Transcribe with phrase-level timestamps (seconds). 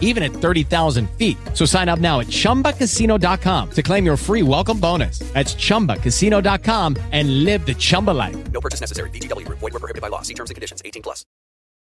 [0.00, 1.36] even at 30,000 feet.
[1.52, 5.18] So sign up now at chumbacasino.com to claim your free welcome bonus.
[5.34, 8.36] That's chumbacasino.com and live the Chumba life.
[8.52, 9.10] No purchase necessary.
[9.10, 9.58] VGW Group.
[9.58, 10.22] Void were prohibited by law.
[10.22, 10.80] See terms and conditions.
[10.84, 11.26] 18 plus.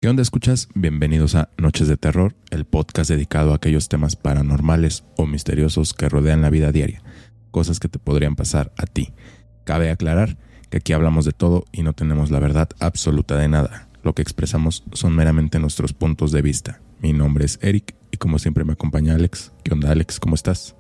[0.03, 0.69] ¿Qué onda escuchas?
[0.75, 6.09] Bienvenidos a Noches de Terror, el podcast dedicado a aquellos temas paranormales o misteriosos que
[6.09, 7.03] rodean la vida diaria,
[7.51, 9.13] cosas que te podrían pasar a ti.
[9.65, 10.39] Cabe aclarar
[10.71, 13.89] que aquí hablamos de todo y no tenemos la verdad absoluta de nada.
[14.03, 16.81] Lo que expresamos son meramente nuestros puntos de vista.
[17.03, 19.53] Mi nombre es Eric y como siempre me acompaña Alex.
[19.65, 20.21] ¿Qué onda Alex?
[20.21, 20.77] ¿Cómo estás?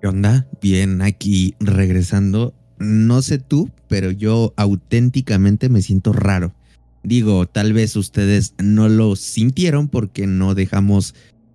[0.00, 0.46] ¿Qué onda?
[0.62, 2.54] Bien, aquí regresando.
[2.78, 6.54] No sé tú, pero yo auténticamente me siento raro.
[7.02, 11.14] Digo, tal vez ustedes no lo sintieron porque no dejamos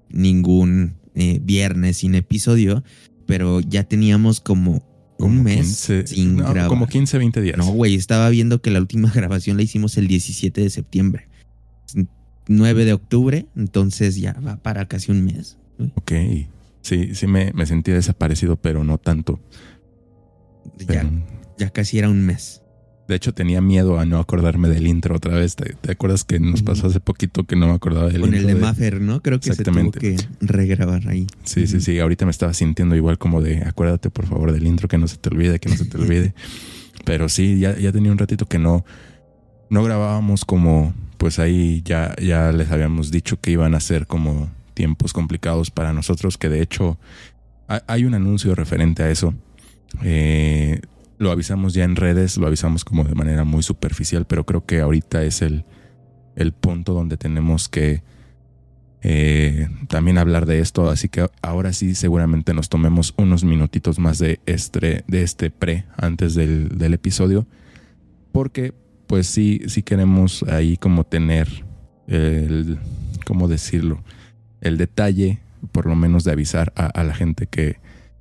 [0.10, 2.84] ningún eh, viernes sin episodio,
[3.26, 4.84] pero ya teníamos como
[5.18, 6.68] un mes 15 sin no, grabar.
[6.68, 7.58] Como 15, 20 días.
[7.58, 11.30] No, güey, estaba viendo que la última grabación la hicimos el 17 de septiembre.
[12.48, 15.58] 9 de octubre, entonces ya va para casi un mes.
[15.96, 16.12] Ok.
[16.82, 19.40] Sí, sí me, me sentí desaparecido, pero no tanto.
[20.80, 21.10] Ya, Pero-
[21.58, 22.62] ya casi era un mes.
[23.08, 25.56] de hecho, tenía miedo a no acordarme del intro otra vez.
[25.58, 28.50] ¿Te, te acuerdas que nos pasó hace poquito que no me acordaba del Con intro?
[28.50, 29.22] el de Maffer, ¿no?
[29.22, 30.00] Creo que se tuvo Exactamente.
[30.00, 31.28] que regrabar ahí.
[31.44, 32.00] Sí, sí, sí.
[32.00, 35.18] Ahorita me estaba sintiendo igual como de acuérdate por favor del intro, que no se
[35.18, 36.34] te olvide, que no se te olvide.
[37.06, 38.86] Pero sí, ya, ya tenía un ratito que no,
[39.70, 44.50] no grabábamos como, pues ahí ya, ya les habíamos dicho que iban a ser como
[44.74, 47.00] tiempos complicados para nosotros, que de hecho
[47.70, 49.34] ha- hay un anuncio referente a eso.
[50.04, 50.82] Eh,
[51.20, 54.82] lo avisamos ya en redes, lo avisamos como de manera muy superficial, pero creo que
[54.82, 55.64] ahorita es el,
[56.36, 58.04] el punto donde tenemos que
[59.02, 64.20] eh, también hablar de esto, así que ahora sí seguramente nos tomemos unos minutitos más
[64.20, 67.48] de este, de este pre antes del, del episodio,
[68.34, 68.74] porque
[69.08, 71.48] pues sí, sí queremos ahí como tener
[72.08, 72.80] el,
[73.26, 74.04] ¿cómo decirlo?
[74.62, 75.40] El detalle,
[75.72, 77.78] por lo menos de avisar a, la gente que,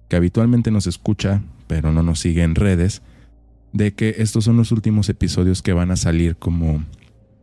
[0.08, 3.02] que habitualmente nos escucha, pero no nos sigue en redes,
[3.72, 6.84] de que estos son los últimos episodios que van a salir como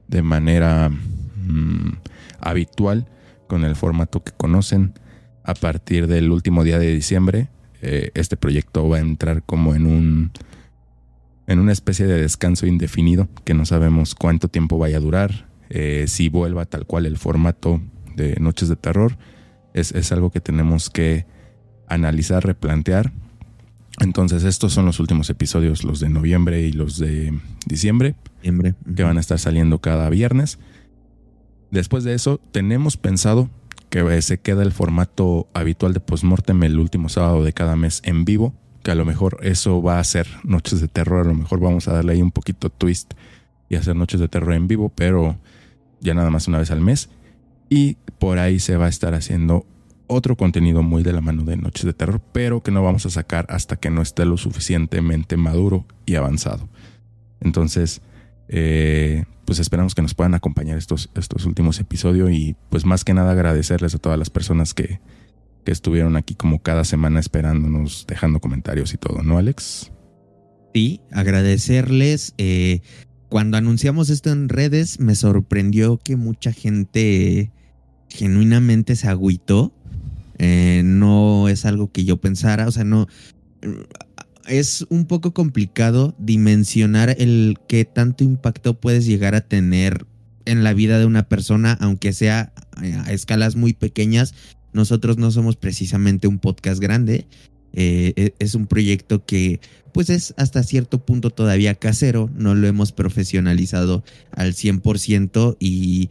[0.07, 1.93] de manera mm,
[2.39, 3.07] habitual
[3.47, 4.93] con el formato que conocen.
[5.43, 7.49] A partir del último día de diciembre,
[7.81, 10.31] eh, este proyecto va a entrar como en un
[11.49, 16.05] en una especie de descanso indefinido que no sabemos cuánto tiempo vaya a durar, eh,
[16.07, 17.81] si vuelva tal cual el formato
[18.15, 19.17] de Noches de Terror.
[19.73, 21.25] Es, es algo que tenemos que
[21.87, 23.11] analizar, replantear.
[23.99, 27.33] Entonces estos son los últimos episodios, los de noviembre y los de
[27.65, 28.75] diciembre Septiembre.
[28.95, 30.59] que van a estar saliendo cada viernes.
[31.71, 33.49] Después de eso, tenemos pensado
[33.89, 38.23] que se queda el formato habitual de postmortem el último sábado de cada mes en
[38.23, 38.53] vivo,
[38.83, 41.87] que a lo mejor eso va a ser noches de terror, a lo mejor vamos
[41.87, 43.13] a darle ahí un poquito twist
[43.69, 45.37] y hacer noches de terror en vivo, pero
[46.01, 47.09] ya nada más una vez al mes.
[47.69, 49.65] Y por ahí se va a estar haciendo
[50.07, 53.11] otro contenido muy de la mano de Noches de Terror, pero que no vamos a
[53.11, 56.67] sacar hasta que no esté lo suficientemente maduro y avanzado.
[57.41, 58.01] Entonces,
[58.47, 63.13] eh, pues esperamos que nos puedan acompañar estos, estos últimos episodios y pues más que
[63.13, 64.99] nada agradecerles a todas las personas que,
[65.71, 69.91] estuvieron aquí como cada semana esperándonos, dejando comentarios y todo, ¿no, Alex?
[70.73, 72.33] Sí, agradecerles.
[72.37, 72.81] eh,
[73.29, 77.51] cuando anunciamos esto en redes, me sorprendió que mucha gente
[78.09, 79.71] genuinamente se agüitó.
[80.39, 83.07] Eh, no es algo que yo pensara, o sea, no.
[84.47, 90.07] Es un poco complicado dimensionar el qué tanto impacto puedes llegar a tener
[90.45, 94.33] en la vida de una persona, aunque sea a escalas muy pequeñas.
[94.73, 97.25] Nosotros no somos precisamente un podcast grande.
[97.73, 99.59] Eh, e- es un proyecto que
[99.93, 106.09] pues es hasta cierto punto todavía casero, no lo hemos profesionalizado al 100% y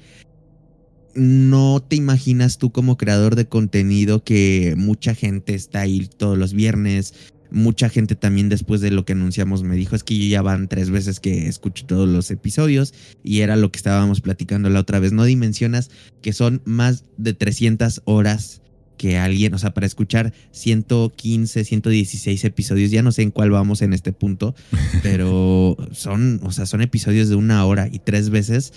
[1.14, 6.52] no te imaginas tú como creador de contenido que mucha gente está ahí todos los
[6.52, 7.14] viernes.
[7.50, 10.68] Mucha gente también después de lo que anunciamos me dijo es que yo ya van
[10.68, 12.92] tres veces que escucho todos los episodios
[13.24, 15.12] y era lo que estábamos platicando la otra vez.
[15.12, 15.90] No dimensionas
[16.20, 18.60] que son más de 300 horas
[18.98, 23.80] que alguien, o sea, para escuchar 115, 116 episodios, ya no sé en cuál vamos
[23.82, 24.54] en este punto,
[25.02, 28.72] pero son, o sea, son episodios de una hora y tres veces.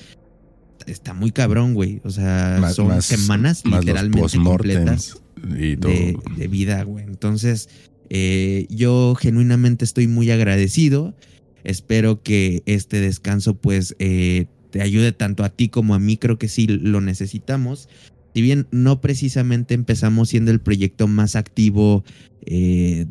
[0.87, 2.01] Está muy cabrón, güey.
[2.03, 5.21] O sea, Más- son más- semanas más literalmente completas postmortems
[5.59, 5.91] y todo.
[5.91, 7.03] de, de vida, güey.
[7.05, 7.69] Entonces,
[8.13, 11.15] eh, yo genuinamente estoy muy agradecido.
[11.63, 16.37] Espero que este descanso, pues, eh, te ayude tanto a ti como a mí, creo
[16.37, 17.87] que sí lo necesitamos.
[18.35, 22.03] Si bien no precisamente empezamos siendo el proyecto más activo,
[22.45, 23.05] eh,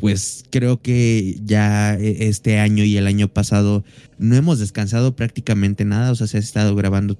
[0.00, 3.84] pues creo que ya e- este año y el año pasado
[4.18, 7.16] no hemos descansado prácticamente nada, o sea, se ha estado grabando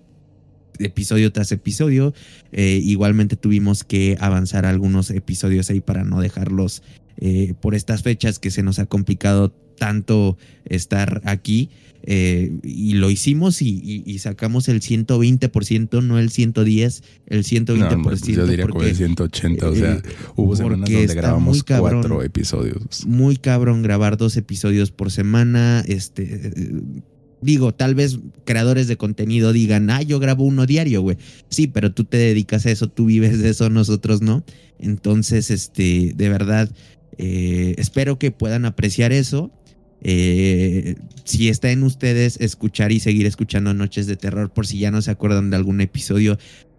[0.78, 2.14] episodio tras episodio.
[2.52, 6.82] Eh, igualmente tuvimos que avanzar algunos episodios ahí para no dejarlos
[7.18, 11.70] eh, por estas fechas que se nos ha complicado tanto estar aquí.
[12.04, 17.96] eh, y lo hicimos y, y- y sacamos el 120%, no el 110, el 120%.
[17.96, 19.68] No, pues yo diría como porque el 180.
[19.68, 20.02] O sea,
[20.34, 22.00] hubo semanas donde grabamos cabrón.
[22.00, 23.06] cuatro episodios.
[23.06, 25.84] muy cabrón grabar dos episodios por semana.
[25.86, 26.50] Este,
[27.42, 31.18] digo, tal vez creadores de contenido digan, ah, yo grabo uno diario, güey.
[31.48, 34.44] Sí, pero tú te dedicas a eso, tú vives de eso, nosotros no.
[34.78, 36.70] Entonces, este, de verdad,
[37.18, 39.50] eh, espero que puedan apreciar eso.
[40.00, 44.90] Eh, si está en ustedes escuchar y seguir escuchando Noches de Terror, por si ya
[44.90, 46.38] no se acuerdan de algún episodio,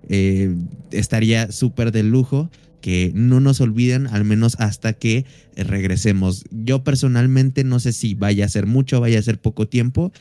[0.09, 0.53] eh,
[0.91, 2.49] estaría súper de lujo
[2.81, 5.25] que no nos olviden al menos hasta que
[5.55, 6.43] regresemos.
[6.51, 10.11] Yo personalmente no sé si vaya a ser mucho, vaya a ser poco tiempo,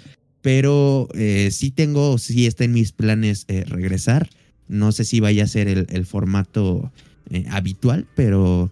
[0.43, 4.29] pero eh, sí tengo, sí está en mis planes eh, regresar.
[4.69, 6.93] No sé si vaya a ser el, el formato
[7.31, 8.71] eh, habitual, pero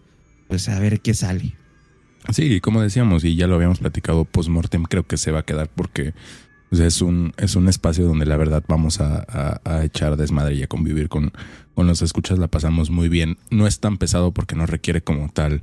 [0.48, 1.54] pues a ver qué sale.
[2.32, 5.68] Sí, como decíamos, y ya lo habíamos platicado post-mortem, creo que se va a quedar
[5.74, 6.12] porque
[6.70, 10.62] es, un, es un espacio donde la verdad vamos a, a- a echar desmadre y
[10.62, 11.32] a convivir con,
[11.74, 13.38] con los escuchas, la pasamos muy bien.
[13.50, 15.62] No es tan pesado porque no requiere como tal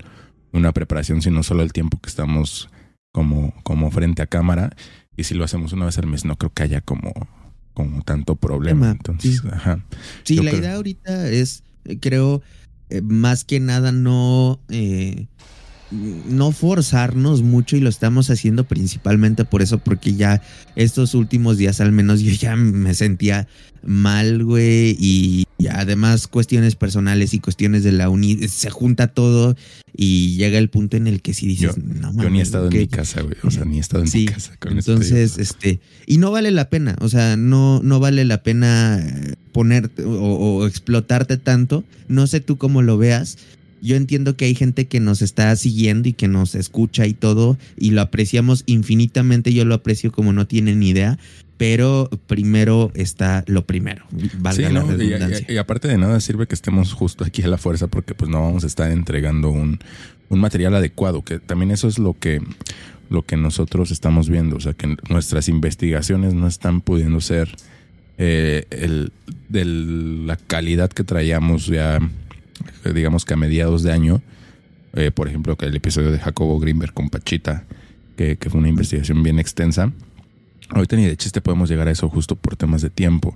[0.51, 2.69] una preparación, sino solo el tiempo que estamos
[3.11, 4.75] como, como frente a cámara.
[5.17, 7.11] Y si lo hacemos una vez al mes, no creo que haya como,
[7.73, 8.91] como tanto problema.
[8.91, 9.47] Entonces, sí.
[9.51, 9.83] ajá.
[10.23, 12.41] Sí, Yo la creo- idea ahorita es, eh, creo,
[12.89, 15.27] eh, más que nada no, eh,
[15.91, 20.41] no forzarnos mucho y lo estamos haciendo principalmente por eso, porque ya
[20.75, 23.47] estos últimos días al menos yo ya me sentía
[23.85, 29.55] mal, güey, y, y además cuestiones personales y cuestiones de la uni, se junta todo
[29.95, 32.41] y llega el punto en el que si dices, Yo- no Yo ni he mames,
[32.47, 33.35] estado en ¿qué- mi casa, güey.
[33.43, 36.51] O sea, ni he estado en Sí, mi casa con entonces, este, y no vale
[36.51, 39.01] la pena, o sea, no, no vale la pena
[39.53, 41.83] ponerte o, o explotarte tanto.
[42.09, 43.37] No sé tú cómo lo veas.
[43.81, 47.57] Yo entiendo que hay gente que nos está siguiendo y que nos escucha y todo,
[47.77, 49.53] y lo apreciamos infinitamente.
[49.53, 51.19] Yo lo aprecio como no tienen ni idea,
[51.57, 54.05] pero primero está lo primero.
[54.39, 55.45] Valga Sí, la redundancia.
[55.47, 58.29] Y, y aparte de nada sirve que estemos justo aquí a la fuerza porque pues
[58.29, 59.79] no vamos a estar entregando un,
[60.29, 62.41] un material adecuado, que también eso es lo que,
[63.09, 67.49] lo que nosotros estamos viendo, o sea que nuestras investigaciones no están pudiendo ser
[68.17, 69.11] eh, el,
[69.49, 71.99] de la calidad que traíamos ya,
[72.93, 74.21] digamos que a mediados de año,
[74.93, 77.65] Eh, por ejemplo, que el episodio de Jacobo Greenberg con Pachita,
[78.15, 79.91] que, que fue una investigación bien extensa.
[80.69, 83.35] Ahorita ni de chiste podemos llegar a eso justo por temas de tiempo.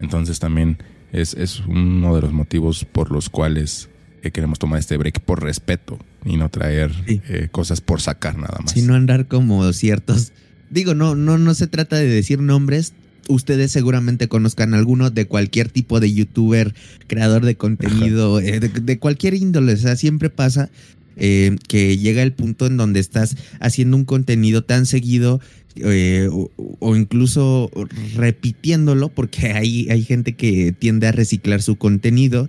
[0.00, 0.78] Entonces también
[1.12, 3.90] es, es uno de los motivos por los cuales
[4.22, 7.20] eh, queremos tomar este break por respeto y no traer Sí.
[7.28, 8.70] eh, cosas por sacar nada más.
[8.72, 10.32] Sino andar como ciertos.
[10.70, 12.94] Digo, no, no, no se trata de decir nombres.
[13.28, 16.74] Ustedes seguramente conozcan alguno de cualquier tipo de youtuber,
[17.06, 19.74] creador de contenido, eh, de, de cualquier índole.
[19.74, 20.70] O sea, siempre pasa
[21.16, 25.40] eh, que llega el punto en donde estás haciendo un contenido tan seguido
[25.76, 27.70] eh, o, o incluso
[28.14, 32.48] repitiéndolo, porque hay, hay gente que tiende a reciclar su contenido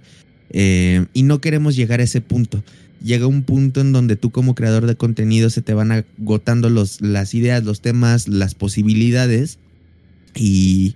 [0.56, 2.64] y no queremos llegar a ese punto
[3.04, 7.02] llega un punto en donde tú como creador de contenido se te van agotando los,
[7.02, 9.60] las ideas, los temas, las posibilidades
[10.36, 10.96] y,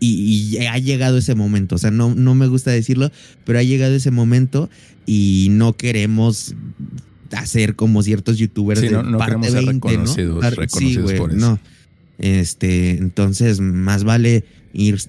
[0.00, 1.74] y- y ha llegado ese momento.
[1.74, 3.10] O sea, no, no me gusta decirlo,
[3.44, 4.70] pero ha llegado ese momento
[5.06, 6.54] y no queremos
[7.32, 10.40] hacer como ciertos youtubers Sí, de no- no parte queremos ser 20, ¿no?
[10.50, 11.38] reconocidos- por eso.
[11.40, 11.60] No.
[12.18, 15.00] Este, entonces, más vale ir-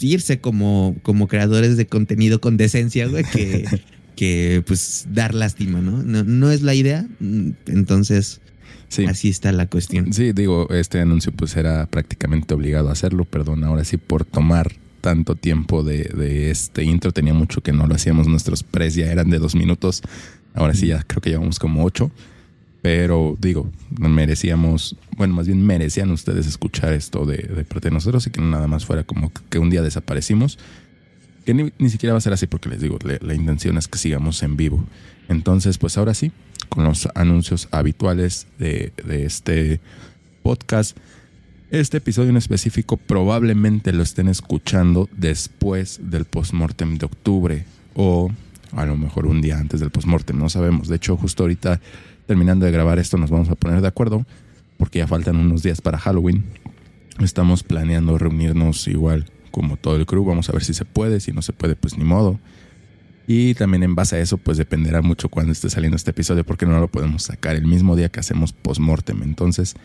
[0.00, 3.64] irse como, como creadores de contenido con decencia, güey, que,
[4.16, 6.02] que pues dar lástima, ¿no?
[6.02, 6.22] ¿no?
[6.22, 7.06] no es la idea.
[7.18, 8.40] mm, Entonces,
[8.90, 9.06] Sí.
[9.06, 10.12] así está la cuestión.
[10.12, 14.72] Sí, digo, este anuncio pues era prácticamente obligado a hacerlo, perdón, ahora sí por tomar
[15.00, 19.06] tanto tiempo de, de este intro, tenía mucho que no lo hacíamos, nuestros pres ya
[19.06, 20.02] eran de dos minutos,
[20.54, 22.10] ahora sí ya creo que llevamos como ocho,
[22.82, 28.26] pero digo, merecíamos, bueno, más bien merecían ustedes escuchar esto de, de parte de nosotros
[28.26, 30.58] y que nada más fuera como que un día desaparecimos,
[31.44, 33.98] que ni, ni siquiera va a ser así porque les digo, la intención es que
[33.98, 34.84] sigamos en vivo.
[35.28, 36.32] Entonces, pues ahora sí,
[36.68, 39.80] con los anuncios habituales de, de este
[40.42, 40.96] podcast.
[41.70, 48.30] Este episodio en específico probablemente lo estén escuchando después del postmortem de octubre o
[48.72, 50.88] a lo mejor un día antes del postmortem, no sabemos.
[50.88, 51.80] De hecho, justo ahorita
[52.26, 54.24] terminando de grabar esto nos vamos a poner de acuerdo
[54.78, 56.44] porque ya faltan unos días para Halloween.
[57.20, 60.24] Estamos planeando reunirnos igual como todo el crew.
[60.24, 61.20] Vamos a ver si se puede.
[61.20, 62.38] Si no se puede, pues ni modo.
[63.26, 66.66] Y también en base a eso, pues dependerá mucho cuando esté saliendo este episodio, porque
[66.66, 69.22] no lo podemos sacar el mismo día que hacemos post-mortem.
[69.22, 69.76] Entonces,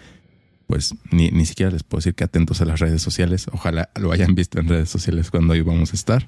[0.67, 3.47] pues ni, ni siquiera les puedo decir que atentos a las redes sociales.
[3.51, 6.27] Ojalá lo hayan visto en redes sociales cuando hoy vamos a estar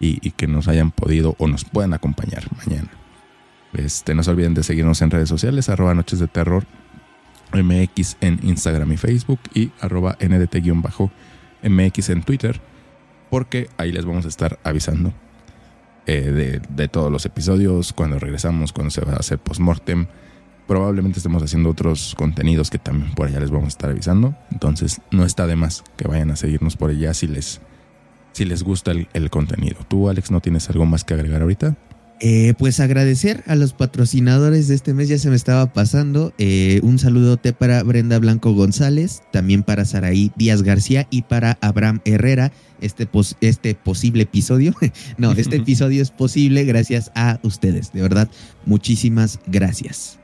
[0.00, 2.90] y, y que nos hayan podido o nos puedan acompañar mañana.
[3.74, 6.64] Este, no se olviden de seguirnos en redes sociales, arroba Noches de Terror
[7.52, 10.16] MX en Instagram y Facebook y arroba
[11.62, 12.60] NDT-MX en Twitter,
[13.30, 15.12] porque ahí les vamos a estar avisando
[16.06, 20.06] eh, de, de todos los episodios, cuando regresamos, cuando se va a hacer postmortem.
[20.66, 24.34] Probablemente estemos haciendo otros contenidos que también por allá les vamos a estar avisando.
[24.52, 27.60] Entonces no está de más que vayan a seguirnos por allá si les,
[28.32, 29.78] si les gusta el, el contenido.
[29.88, 31.76] ¿Tú, Alex, no tienes algo más que agregar ahorita?
[32.20, 36.32] Eh, pues agradecer a los patrocinadores de este mes, ya se me estaba pasando.
[36.38, 42.00] Eh, un saludote para Brenda Blanco González, también para Saraí Díaz García y para Abraham
[42.04, 42.52] Herrera.
[42.80, 44.72] Este, pos este posible episodio,
[45.18, 48.30] no, este episodio es posible gracias a ustedes, de verdad,
[48.66, 50.20] muchísimas gracias.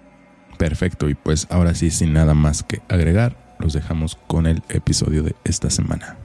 [0.56, 5.24] Perfecto, y pues ahora sí, sin nada más que agregar, los dejamos con el episodio
[5.24, 6.16] de esta semana.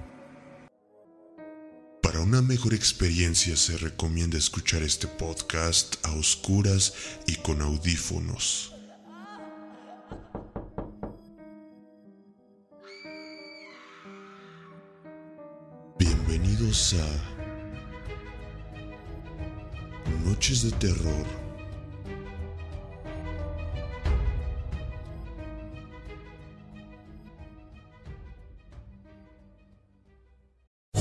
[2.01, 6.93] Para una mejor experiencia se recomienda escuchar este podcast a oscuras
[7.27, 8.73] y con audífonos.
[15.97, 17.05] Bienvenidos a
[20.25, 21.38] Noches de Terror.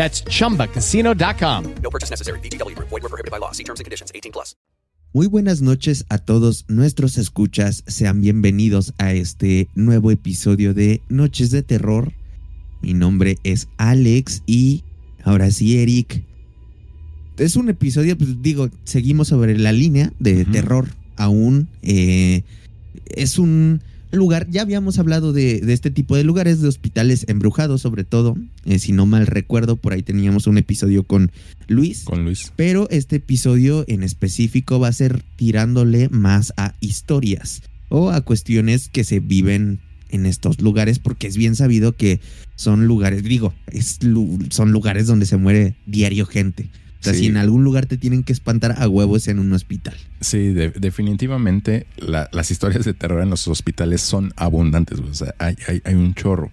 [0.00, 1.64] That's chumbacasino.com.
[1.82, 2.40] No purchase necessary.
[2.40, 2.88] VGW Group.
[2.88, 3.52] Void were prohibited by law.
[3.52, 4.10] See terms and conditions.
[4.14, 4.56] 18 plus.
[5.12, 7.84] Muy buenas noches a todos nuestros escuchas.
[7.86, 12.14] Sean bienvenidos a este nuevo episodio de Noches de Terror.
[12.80, 14.84] Mi nombre es Alex y
[15.22, 16.24] ahora sí, Eric.
[17.36, 20.52] Es un episodio, pues digo, seguimos sobre la línea de Ujú.
[20.52, 21.68] terror aún.
[21.82, 22.42] eh,
[23.04, 27.82] es un lugar, ya habíamos hablado de, de este tipo de lugares, de hospitales embrujados
[27.82, 28.36] sobre todo.
[28.64, 31.30] eh, si no mal recuerdo, por ahí teníamos un episodio con
[31.68, 32.04] Luis.
[32.04, 32.52] Con Luis.
[32.56, 38.88] Pero este episodio en específico va a ser tirándole más a historias o a cuestiones
[38.88, 42.20] que se viven en estos lugares porque es bien sabido que
[42.56, 43.98] son lugares, digo, es
[44.50, 46.68] son lugares donde se muere diario gente.
[47.00, 47.20] O sea, Sí.
[47.20, 49.94] si en algún lugar te tienen que espantar a huevos en un hospital.
[50.20, 55.34] Sí, de- definitivamente la- las historias de terror en los hospitales son abundantes, o sea,
[55.38, 56.50] hay, hay- hay un chorro.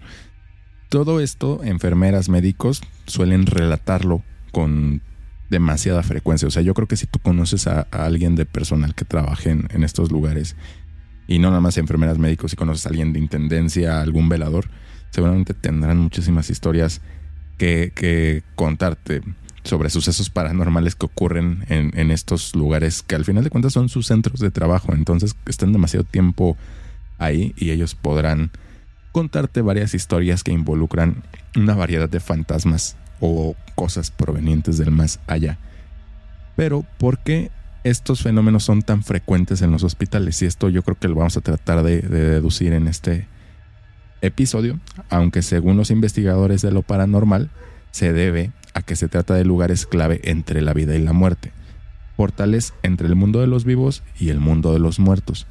[0.88, 5.02] Todo esto, enfermeras, médicos suelen relatarlo con
[5.50, 6.48] demasiada frecuencia.
[6.48, 9.50] O sea, yo creo que si tú conoces a, a alguien de personal que trabaje
[9.50, 10.56] en, en estos lugares,
[11.26, 14.70] y no nada más enfermeras, médicos, si conoces a alguien de intendencia, algún velador,
[15.10, 17.02] seguramente tendrán muchísimas historias
[17.58, 19.20] que, que contarte
[19.68, 23.88] sobre sucesos paranormales que ocurren en, en estos lugares que al final de cuentas son
[23.88, 24.94] sus centros de trabajo.
[24.94, 26.56] Entonces están demasiado tiempo
[27.18, 28.50] ahí y ellos podrán
[29.12, 31.22] contarte varias historias que involucran
[31.56, 35.58] una variedad de fantasmas o cosas provenientes del más allá.
[36.56, 37.50] Pero ¿por qué
[37.84, 40.40] estos fenómenos son tan frecuentes en los hospitales?
[40.42, 43.26] Y esto yo creo que lo vamos a tratar de, de deducir en este
[44.20, 47.50] episodio, aunque según los investigadores de lo paranormal,
[47.90, 51.52] se debe a que se trata de lugares clave entre la vida y la muerte,
[52.16, 55.46] portales entre el mundo de los vivos y el mundo de los muertos.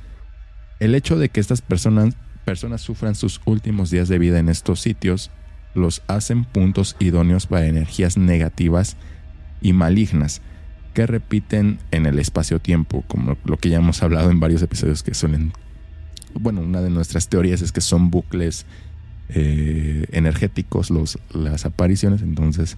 [0.80, 2.16] El hecho de que estas personas,
[2.46, 5.30] personas sufran sus últimos días de vida en estos sitios
[5.74, 8.96] los hacen puntos idóneos para energías negativas
[9.62, 10.42] y malignas
[10.94, 15.14] que repiten en el espacio-tiempo, como lo que ya hemos hablado en varios episodios que
[15.14, 15.52] suelen...
[16.34, 18.66] Bueno, una de nuestras teorías es que son bucles
[19.30, 22.78] eh, energéticos los, las apariciones, entonces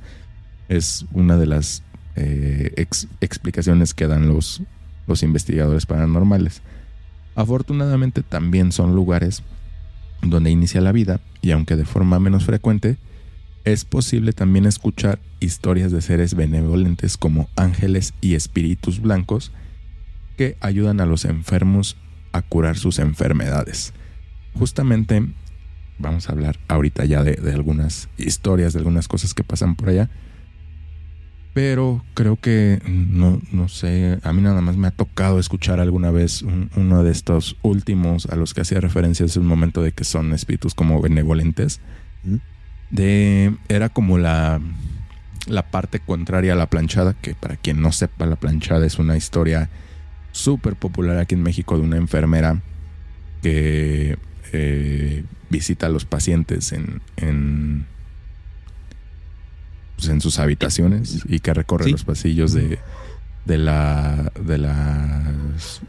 [0.70, 1.84] es una de las
[2.16, 4.62] eh, ex- explicaciones que dan los,
[5.08, 6.62] los investigadores paranormales.
[7.36, 9.44] Afortunadamente también son lugares
[10.22, 12.98] donde inicia la vida y aunque de forma menos frecuente,
[13.66, 19.52] es posible también escuchar historias de seres benevolentes como ángeles y espíritus blancos
[20.38, 21.98] que ayudan a los enfermos
[22.32, 23.94] a curar sus enfermedades.
[24.54, 25.26] Justamente
[25.98, 29.90] vamos a hablar ahorita ya de, de algunas historias, de algunas cosas que pasan por
[29.90, 30.10] allá.
[31.54, 36.12] Pero creo que, no, no sé, a mí nada más me ha tocado escuchar alguna
[36.12, 39.92] vez un- uno de estos últimos a los que hacía referencia hace un momento de
[39.92, 41.82] que son espíritus como benevolentes.
[42.92, 44.62] De, era como la,
[45.48, 49.18] la parte contraria a la planchada, que para quien no sepa, la planchada es una
[49.18, 49.70] historia
[50.32, 52.62] súper popular aquí en México de una enfermera
[53.42, 54.18] que
[54.54, 57.86] eh, visita a los pacientes en, en,
[60.00, 61.92] pues, en sus habitaciones y que recorre Sí.
[61.92, 62.80] los pasillos de,
[63.46, 65.32] de la de la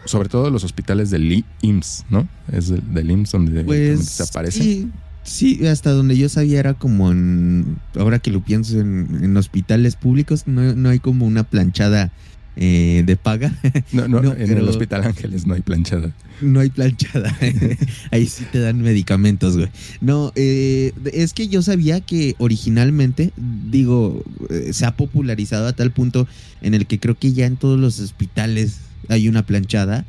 [0.04, 2.28] sobre todo los hospitales del IMSS, ¿no?
[2.52, 4.62] Es del, del IMSS donde Pues se aparece.
[4.62, 4.90] Sí,
[5.22, 9.96] sí, hasta donde yo sabía era como en, ahora que lo pienso, en, en hospitales
[9.96, 12.10] públicos no, no hay como una planchada
[12.57, 13.52] eh, de paga,
[13.92, 16.12] No, no, no, en el Hospital Ángeles no hay planchada.
[16.40, 17.35] no hay planchada,
[18.11, 19.69] ahí sí te dan medicamentos, güey.
[20.00, 23.33] No, eh, es que yo sabía que originalmente,
[23.71, 26.26] digo, eh, se ha popularizado a tal punto
[26.61, 28.78] en el que creo que ya en todos los hospitales
[29.09, 30.04] hay una planchada.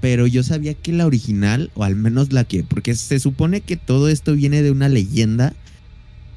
[0.00, 3.76] Pero yo sabía que la original, o al menos la que, porque se supone que
[3.76, 5.52] todo esto viene de una leyenda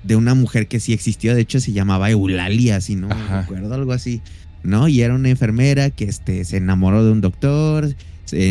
[0.03, 3.41] de una mujer que sí existió, de hecho se llamaba Eulalia, si no me Ajá.
[3.43, 4.21] recuerdo, algo así,
[4.63, 4.87] ¿no?
[4.87, 7.93] Y era una enfermera que este, se enamoró de un doctor,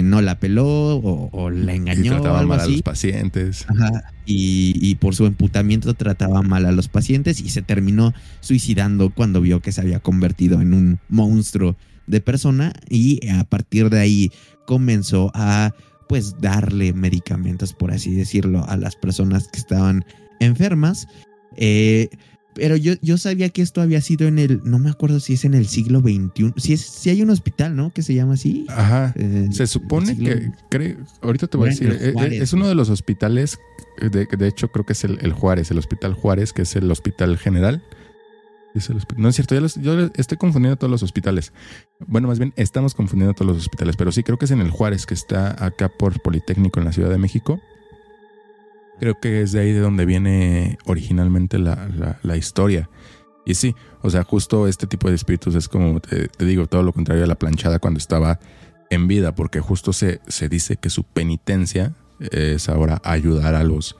[0.02, 3.66] no la peló o, o la Y engañó, trataba algo mal a los pacientes.
[3.68, 9.10] Ajá, y, y por su emputamiento trataba mal a los pacientes y se terminó suicidando
[9.10, 11.76] cuando vio que se había convertido en un monstruo
[12.06, 14.32] de persona y a partir de ahí
[14.66, 15.72] comenzó a
[16.08, 20.04] pues darle medicamentos, por así decirlo, a las personas que estaban
[20.40, 21.08] enfermas.
[21.56, 22.10] Eh,
[22.54, 25.44] pero yo, yo sabía que esto había sido en el, no me acuerdo si es
[25.44, 27.92] en el siglo XXI, si, es, si hay un hospital, ¿no?
[27.92, 28.66] Que se llama así.
[28.68, 29.12] Ajá.
[29.16, 32.52] Eh, Se supone siglo- que, cree, ahorita te voy a decir, eh, Juárez, eh, es
[32.52, 33.58] uno de los hospitales,
[34.00, 36.90] de, de hecho creo que es el, el Juárez, el Hospital Juárez, que es el
[36.90, 37.82] Hospital General.
[38.74, 41.52] Es el no es cierto, ya los- yo estoy confundiendo todos los hospitales.
[42.06, 44.70] Bueno, más bien estamos confundiendo todos los hospitales, pero sí creo que es en el
[44.70, 47.60] Juárez, que está acá por Politécnico en la Ciudad de México.
[49.02, 52.88] Creo que es de ahí de donde viene originalmente la, la- historia.
[53.44, 56.92] Y sí, o sea, justo este tipo de espíritus es como, te, digo, todo lo
[56.92, 58.38] contrario a la planchada cuando estaba
[58.90, 63.96] en vida, porque justo se, se dice que su penitencia es ahora ayudar a los,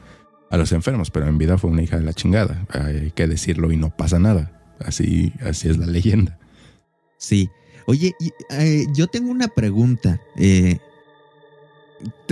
[0.51, 2.65] a los enfermos, pero en vida fue una hija de la chingada.
[2.69, 4.53] Hay que decirlo y no pasa nada.
[4.79, 6.38] Así, así es la leyenda.
[7.19, 7.51] Sí.
[7.88, 10.21] Oye, y, eh, yo tengo una pregunta.
[10.37, 10.79] Eh,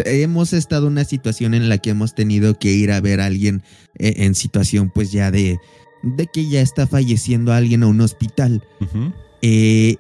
[0.05, 3.27] hemos estado en una situación en la que hemos tenido que ir a ver a
[3.27, 3.63] alguien
[3.99, 5.59] eh, en situación pues ya de,
[6.03, 8.63] de que ya está falleciendo alguien a un hospital.
[9.43, 9.97] Eh,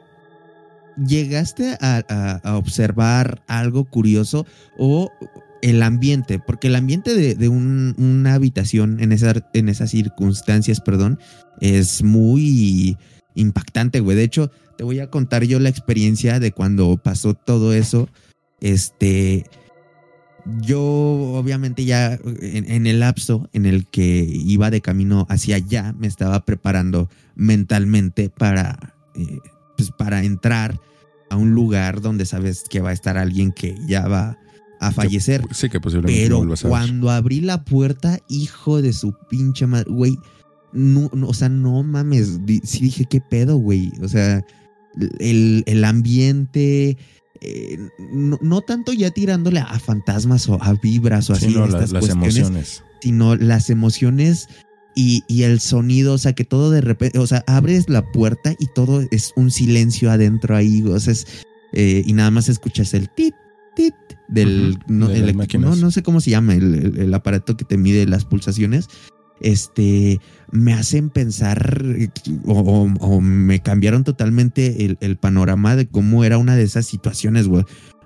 [1.06, 5.11] ¿Llegaste a, a- a observar algo curioso o
[5.62, 6.38] el ambiente?
[6.38, 11.18] Porque el ambiente de, de un- una habitación en, esa, en esas circunstancias, perdón,
[11.61, 12.98] es muy
[13.35, 14.16] impactante, güey.
[14.16, 18.09] De hecho, te voy a contar yo la experiencia de cuando pasó todo eso.
[18.60, 19.46] Este,
[20.62, 25.94] yo obviamente ya en, en el lapso en el que iba de camino hacia allá,
[25.98, 29.38] me estaba preparando mentalmente para, eh,
[29.76, 30.78] pues para entrar
[31.30, 34.36] a un lugar donde sabes que va a estar alguien que ya va
[34.80, 35.42] a fallecer.
[35.52, 36.70] Sí, que posiblemente Pero vuelvas a ver.
[36.70, 40.18] cuando abrí la puerta, hijo de su pinche madre, güey,
[40.72, 43.92] no, no, o sea, no mames, sí dije, ¿qué pedo, güey?
[44.02, 44.44] O sea,
[45.18, 46.96] el, el ambiente,
[47.40, 51.64] eh, no, no tanto ya tirándole a fantasmas o a vibras o Sí, así, no,
[51.66, 52.83] estas las, emociones.
[53.00, 54.48] sino las emociones
[54.94, 58.55] y, y el sonido, o sea, que todo de repente, o sea, abres la puerta
[58.59, 61.26] y todo es un silencio adentro ahí, o sea, es,
[61.72, 63.35] eh, y nada más escuchas el tit,
[63.76, 63.94] tit
[64.29, 67.64] del, no, de el- no, no sé cómo se llama, el, el- el aparato que
[67.64, 68.88] te mide las pulsaciones,
[69.40, 72.09] este, me hacen pensar eh,
[72.46, 77.48] o, me cambiaron totalmente el, panorama de cómo era una de esas situaciones.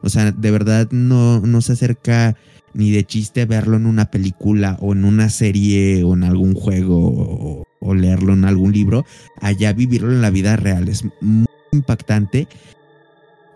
[0.03, 2.37] O sea, de verdad no, no se acerca
[2.73, 6.99] ni de chiste verlo en una película o en una serie o en algún juego
[6.99, 9.05] o, o leerlo en algún libro,
[9.40, 12.49] allá vivirlo en la vida real es muy impactante.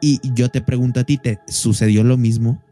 [0.00, 2.62] Y yo te pregunto a ti, ¿te sucedió lo mismo?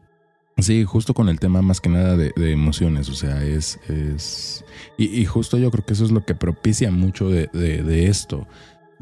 [0.59, 3.79] Sí, justo con el tema más que nada de, de emociones, o sea, es...
[3.88, 4.64] es
[4.97, 8.07] y, y justo yo creo que eso es lo que propicia mucho de, de- de
[8.07, 8.47] esto.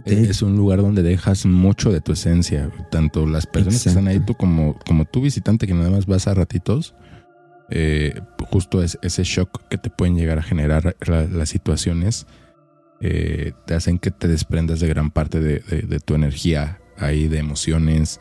[0.05, 2.71] eh, es un lugar donde dejas mucho de tu esencia.
[2.91, 6.27] Tanto las personas que están ahí, tú como, como tú visitante que nada más vas
[6.27, 6.95] a ratitos,
[7.71, 12.27] eh, justo es, ese shock que te pueden llegar a generar la- las situaciones,
[13.01, 18.19] eh, te hacen que te desprendas de gran parte de tu energía ahí, de emociones.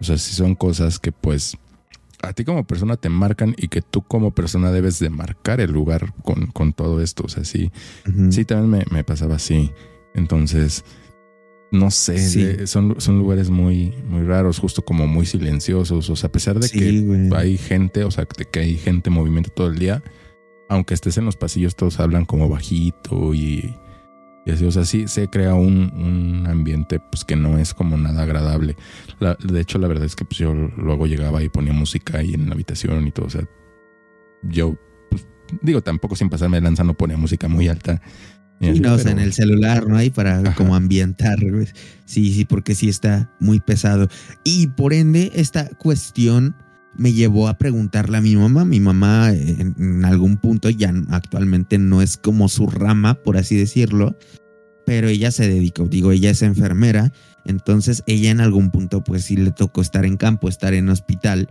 [0.00, 1.56] O sea, sí son cosas que pues
[2.24, 5.70] a ti como persona te marcan y que tú como persona debes de marcar el
[5.72, 7.24] lugar con, con todo esto.
[7.26, 7.70] O sea, sí.
[8.30, 9.72] Sí, también me, me pasaba así.
[10.14, 10.84] Entonces,
[11.70, 12.42] no sé, Sí.
[12.44, 16.08] de- son, son lugares muy, muy raros, justo como muy silenciosos.
[16.10, 17.30] O sea, a pesar de Sí, que güey.
[17.34, 20.02] hay gente, o sea, de que hay gente en movimiento todo el día,
[20.68, 23.74] aunque estés en los pasillos, todos hablan como bajito y,
[24.46, 24.64] y así.
[24.64, 28.76] O sea, sí se crea un, un ambiente pues que no es como nada agradable.
[29.20, 32.34] La- de hecho, la verdad es que pues, yo luego llegaba y ponía música ahí
[32.34, 33.26] en la habitación y todo.
[33.26, 33.44] O sea,
[34.42, 34.76] yo,
[35.10, 35.26] pues,
[35.62, 38.00] digo, tampoco sin pasarme de lanza no ponía música muy alta.
[38.60, 39.96] Y así, no, o sea, en el celular, ¿no?
[39.96, 40.54] hay para Ajá.
[40.54, 41.38] como ambientar.
[42.04, 44.08] Sí, sí, porque sí está muy pesado.
[44.44, 46.54] Y por ende, esta cuestión
[46.96, 48.64] me llevó a preguntarle a mi mamá.
[48.64, 53.36] Mi mamá eh, en, en algún punto ya actualmente no es como su rama, por
[53.36, 54.16] así decirlo,
[54.86, 57.12] pero ella se dedicó, digo, ella es enfermera,
[57.44, 61.48] entonces ella en algún punto pues sí le tocó estar en campo, estar en hospital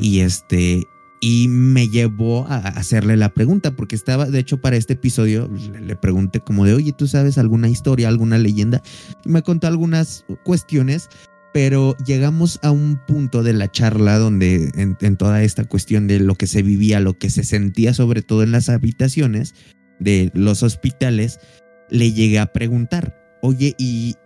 [0.00, 0.82] y este
[1.20, 5.80] y me llevó a hacerle la pregunta porque estaba de hecho para este episodio le,
[5.80, 8.82] le pregunté como de oye tú sabes alguna historia alguna leyenda
[9.24, 11.08] y me contó algunas cuestiones
[11.56, 16.20] pero llegamos a un punto de la charla donde en, en toda esta cuestión de
[16.20, 19.54] lo que se vivía lo que se sentía sobre todo en las habitaciones
[19.98, 21.40] de los hospitales
[21.88, 24.16] le llegué a preguntar oye y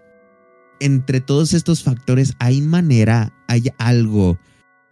[0.81, 4.39] entre todos estos factores hay manera hay algo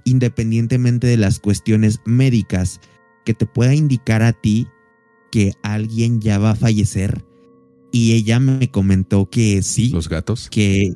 [0.08, 2.80] independientemente de las cuestiones médicas,
[3.24, 4.66] que te pueda indicar a ti
[5.30, 7.24] que alguien ya va a fallecer.
[7.92, 10.48] Y ella me comentó que sí, Los gatos.
[10.50, 10.94] que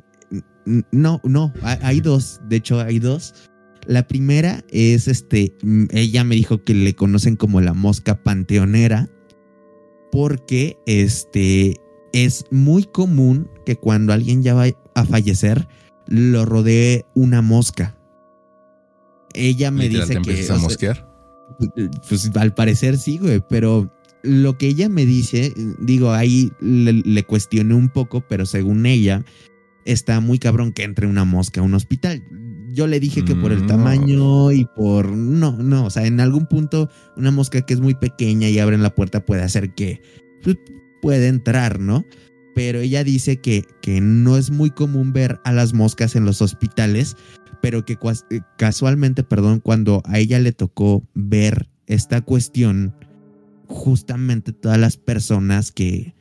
[0.91, 3.33] no, no, hay, dos, de hecho hay dos.
[3.85, 5.53] La primera es este,
[5.91, 9.09] ella me dijo que le conocen como la mosca panteonera,
[10.11, 11.75] porque este
[12.13, 15.67] es muy común que cuando alguien ya va a fallecer,
[16.07, 17.97] lo rodee una mosca.
[19.33, 21.09] Ella me Literal, dice te que a sea, mosquear.
[22.07, 27.23] pues al parecer sí, güey, pero lo que ella me dice, digo, ahí le, le
[27.23, 29.25] cuestioné un poco, pero según ella,
[29.85, 32.23] está muy cabrón que entre una mosca a un hospital.
[32.71, 33.67] Yo le dije que por el No.
[33.67, 35.11] tamaño y por...
[35.11, 38.81] No, no, o sea, en algún punto una mosca que es muy pequeña y abren
[38.81, 40.01] la puerta puede hacer que
[40.41, 40.57] pues,
[41.01, 42.03] puede entrar, ¿no?
[42.55, 46.41] Pero ella dice que, que no es muy común ver a las moscas en los
[46.41, 47.15] hospitales,
[47.61, 52.95] pero que eh, casualmente, perdón, cuando a ella le tocó ver esta cuestión,
[53.67, 56.12] justamente todas las personas que,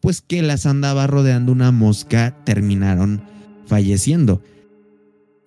[0.00, 3.22] pues que las andaba rodeando una mosca, terminaron
[3.66, 4.42] falleciendo.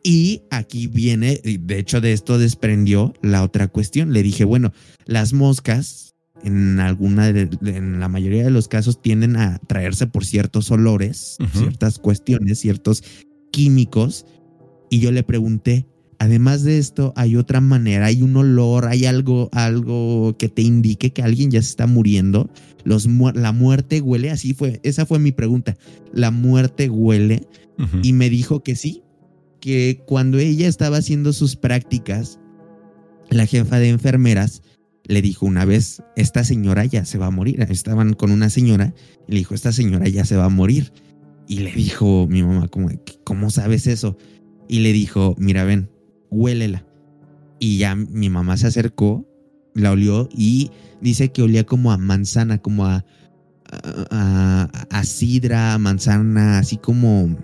[0.04, 4.14] Y aquí viene, de hecho de esto desprendió la otra cuestión.
[4.14, 4.74] Le dije, bueno,
[5.06, 10.26] las moscas en alguna de- en la mayoría de los casos tienden a traerse por
[10.26, 13.04] ciertos olores, ciertas cuestiones, ciertos
[13.52, 14.26] químicos.
[14.90, 15.86] Y yo le pregunté,
[16.22, 18.06] además de esto, ¿hay otra manera?
[18.06, 18.86] ¿Hay un olor?
[18.86, 22.48] ¿Hay algo, algo que te indique que alguien ya se está muriendo?
[22.84, 25.78] Los, mu- la muerte huele, así fue, esa fue mi pregunta.
[26.14, 27.48] ¿La muerte huele?
[28.04, 29.02] Y me dijo que sí,
[29.60, 32.40] que cuando ella estaba haciendo sus prácticas,
[33.32, 34.62] la jefa de enfermeras
[35.06, 37.62] le dijo una vez, esta señora ya se va a morir.
[37.68, 38.94] Estaban con una señora
[39.28, 40.94] y le dijo, esta señora ya se va a morir.
[41.48, 42.90] Y le dijo mi mamá, como,
[43.24, 44.16] ¿cómo sabes eso?
[44.70, 45.90] Y le dijo, mira, ven,
[46.32, 46.86] huélela.
[47.60, 49.26] Y ya mi mamá se acercó,
[49.76, 53.06] la olió y dice que olía como a manzana, como a,
[53.72, 57.38] a, a- a sidra, manzana, así como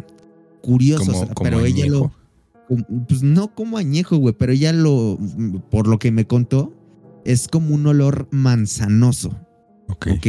[0.62, 1.06] curioso.
[1.06, 2.12] Como- o sea, como pero ella lo,
[3.08, 5.17] pues no como añejo, güey, pero ella lo,
[5.69, 6.73] por lo que me contó,
[7.23, 9.38] es como un olor manzanoso,
[9.89, 10.08] Ok.
[10.17, 10.28] ¿ok?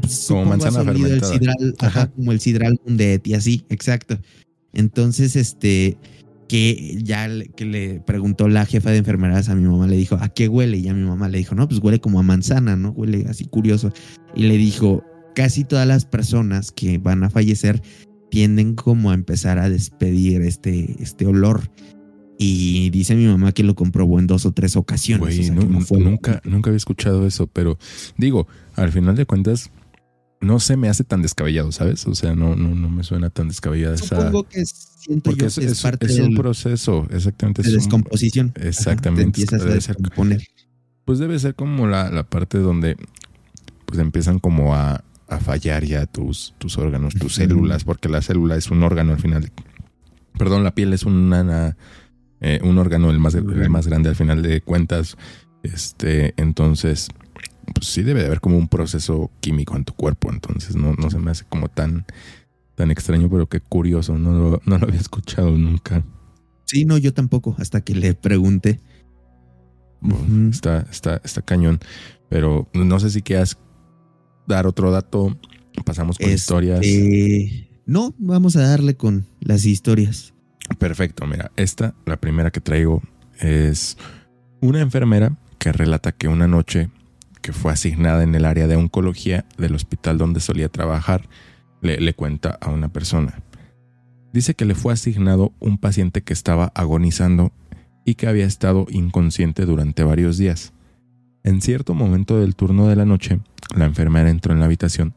[0.00, 1.32] Pues, Como manzana olido el fermentada.
[1.32, 2.10] sidral, ajá, Ajá.
[2.12, 4.18] como el sidral mundet y así, exacto.
[4.72, 5.96] Entonces, este,
[6.48, 10.16] que ya le, que le preguntó la jefa de enfermeras a mi mamá, le dijo,
[10.20, 10.78] ¿a qué huele?
[10.78, 12.90] Y a mi mamá le dijo, no, pues huele como a manzana, ¿no?
[12.90, 13.92] Huele así curioso.
[14.34, 17.82] Y le dijo, casi todas las personas que van a fallecer
[18.30, 21.70] tienden como a empezar a despedir este, este olor.
[22.38, 25.20] Y dice mi mamá que lo comprobó en dos o tres ocasiones.
[25.20, 27.78] Güey, o sea, no fue- nunca, nunca había escuchado eso, pero
[28.16, 29.70] digo, al final de cuentas,
[30.40, 32.06] no se me hace tan descabellado, ¿sabes?
[32.06, 34.16] O sea, no, no, no me suena tan descabellada esa.
[34.16, 37.62] Supongo que siento Porque yo es, que es, es- parte es del- un proceso, exactamente.
[37.62, 38.52] de es descomposición.
[38.56, 39.96] Ajá, Exactamente, te empiezas a ser-
[41.04, 42.96] pues debe ser como la, la parte donde
[43.86, 48.56] pues empiezan como a, a fallar ya tus, tus órganos, tus células, porque la célula
[48.56, 49.50] es un órgano al final.
[50.38, 51.76] Perdón, la piel es una,
[52.40, 55.16] eh, un órgano el más, el más grande al final de cuentas.
[55.62, 57.08] Este, entonces,
[57.74, 60.30] pues sí debe de haber como un proceso químico en tu cuerpo.
[60.32, 62.06] Entonces no, no se me hace como tan,
[62.74, 64.18] tan extraño, pero qué curioso.
[64.18, 66.04] No lo, no lo había escuchado nunca.
[66.64, 68.80] Sí, no, yo tampoco, hasta que le pregunté.
[70.00, 71.80] Bueno, está, está, está cañón.
[72.28, 73.58] Pero no sé si quieras
[74.46, 75.36] dar otro dato.
[75.84, 76.86] Pasamos con Este, historias.
[77.86, 80.34] No, vamos a darle con las historias.
[80.78, 83.02] Perfecto, mira, esta, la primera que traigo,
[83.40, 83.96] es
[84.60, 86.90] una enfermera que relata que una noche
[87.48, 91.30] que fue asignada en el área de oncología del hospital donde solía trabajar,
[91.80, 93.40] le, cuenta a una persona.
[94.34, 97.50] Dice que le fue asignado un paciente que estaba agonizando
[98.04, 100.74] y que había estado inconsciente durante varios días.
[101.42, 103.40] En cierto momento del turno de la noche,
[103.74, 105.14] la enfermera entró en la habitación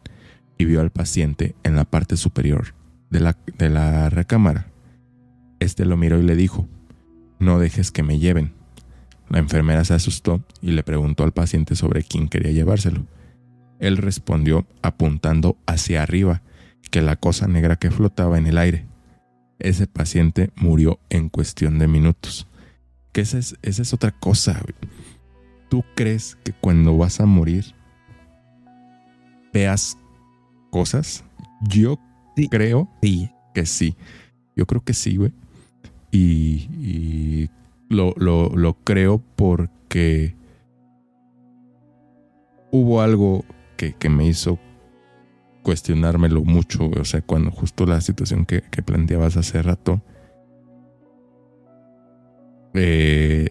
[0.57, 2.75] y vio al paciente en la parte superior
[3.09, 4.71] de la, de la recámara.
[5.59, 6.65] Este lo miró y le dijo,
[7.39, 8.53] no dejes que me lleven.
[9.31, 13.05] La enfermera se asustó y le preguntó al paciente sobre quién quería llevárselo.
[13.79, 16.41] Él respondió apuntando hacia arriba,
[16.91, 18.85] que la cosa negra que flotaba en el aire.
[19.57, 22.45] Ese paciente murió en cuestión de minutos.
[23.13, 24.61] Que esa es, esa es otra cosa.
[25.69, 27.73] ¿Tú crees que cuando vas a morir
[29.53, 29.97] veas
[30.71, 31.23] cosas?
[31.61, 31.97] Yo
[32.35, 32.49] Sí.
[32.49, 33.95] creo Sí, que sí.
[34.57, 35.31] Yo creo que sí, güey.
[36.11, 37.49] Y, y
[37.91, 40.35] lo, lo, creo porque
[42.71, 43.45] hubo algo
[43.77, 44.59] que, que me hizo
[45.63, 46.89] cuestionármelo mucho.
[46.99, 50.01] O sea, cuando justo la situación que, que planteabas hace rato,
[52.73, 53.49] eh,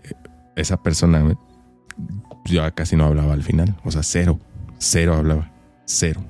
[0.56, 1.36] esa persona, güey,
[2.46, 3.76] ya casi no hablaba al final.
[3.84, 4.38] O sea, cero,
[4.78, 5.52] cero hablaba,
[5.84, 6.22] cero.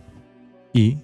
[0.73, 0.99] Y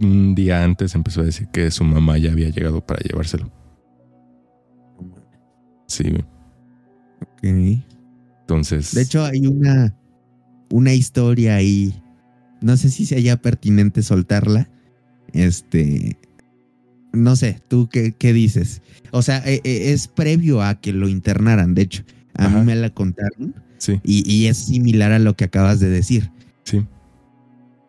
[0.00, 3.50] un día antes empezó a decir que su mamá ya había llegado para llevárselo.
[5.92, 6.24] Sí, güey.
[7.20, 7.82] ok.
[8.40, 8.94] entonces.
[8.94, 9.94] De hecho, hay una,
[10.70, 11.94] una historia ahí.
[12.62, 14.68] No sé si sea pertinente soltarla.
[15.32, 16.16] Este.
[17.12, 18.80] No sé, ¿tú qué, qué dices?
[19.10, 22.04] O sea, e- e- es previo a que lo internaran, de hecho.
[22.34, 22.58] A Ajá.
[22.60, 26.30] mí me la contaron sí, y, y es similar a lo que acabas de decir.
[26.64, 26.86] sí,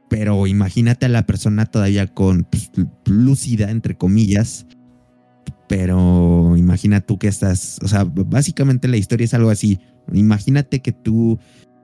[0.10, 2.70] Pero imagínate a la persona todavía con pues,
[3.06, 4.66] lúcida, entre comillas.
[5.68, 9.80] Pero imagina tú que estás, o sea, básicamente la historia es algo así.
[10.12, 11.40] Imagínate que tú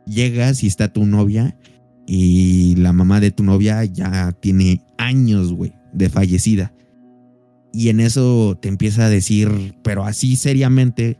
[0.05, 1.57] llegas y está tu novia
[2.05, 6.73] y la mamá de tu novia ya tiene años, güey, de fallecida.
[7.71, 11.17] Y en eso te empieza a decir, pero así seriamente,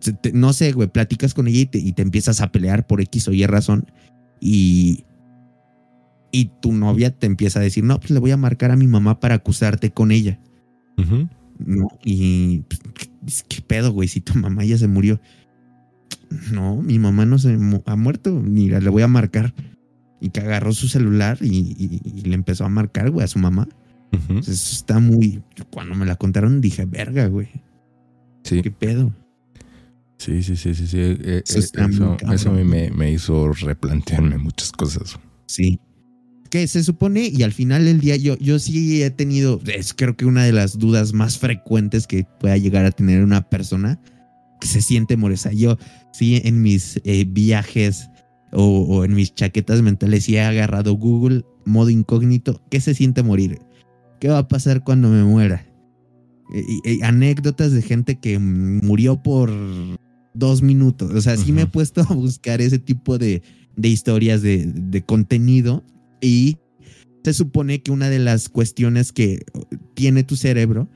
[0.00, 2.86] te- te- no sé, güey, platicas con ella y te, y te empiezas a pelear
[2.86, 3.86] por X o Y razón.
[4.40, 5.04] Y,
[6.32, 8.86] y tu novia te empieza a decir, no, pues le voy a marcar a mi
[8.88, 10.40] mamá para acusarte con ella.
[10.98, 12.60] ujú, No, y
[13.22, 15.20] pues, qué pedo, güey, si tu mamá ya se murió.
[16.52, 19.54] No, mi mamá no se mu- ha muerto, ni le voy a marcar.
[20.20, 23.38] Y que agarró su celular y, y- y le empezó a marcar, güey, a su
[23.38, 23.68] mamá.
[24.28, 25.42] Pues Eso está muy.
[25.70, 27.48] Cuando me la contaron dije, verga, güey,
[28.44, 29.12] Sí, qué pedo.
[30.18, 30.86] sí, sí, sí, sí.
[30.86, 30.98] sí.
[30.98, 35.18] eh, eh, Eso muy Eso, eso a mí me, me hizo replantearme muchas cosas.
[35.46, 35.78] Sí.
[36.54, 40.16] Que se supone, y al final del día, yo, yo sí he tenido, es creo
[40.16, 44.00] que una de las dudas más frecuentes que pueda llegar a tener una persona
[44.60, 45.34] que se siente morir.
[45.34, 45.78] O sea, yo
[46.12, 48.08] sí en mis eh, viajes
[48.52, 53.24] o, o en mis chaquetas mentales sí he agarrado Google, modo incógnito, ¿qué se siente
[53.24, 53.58] morir?
[54.20, 55.66] ¿Qué va a pasar cuando me muera?
[56.84, 59.50] Eh, anécdotas de gente que murió por
[60.34, 61.10] dos minutos.
[61.14, 63.42] O sea, sí me he puesto a buscar ese tipo de,
[63.74, 65.82] de historias de, de contenido
[66.24, 66.58] y
[67.22, 69.44] se supone que una de las cuestiones que
[69.94, 70.88] tiene tu cerebro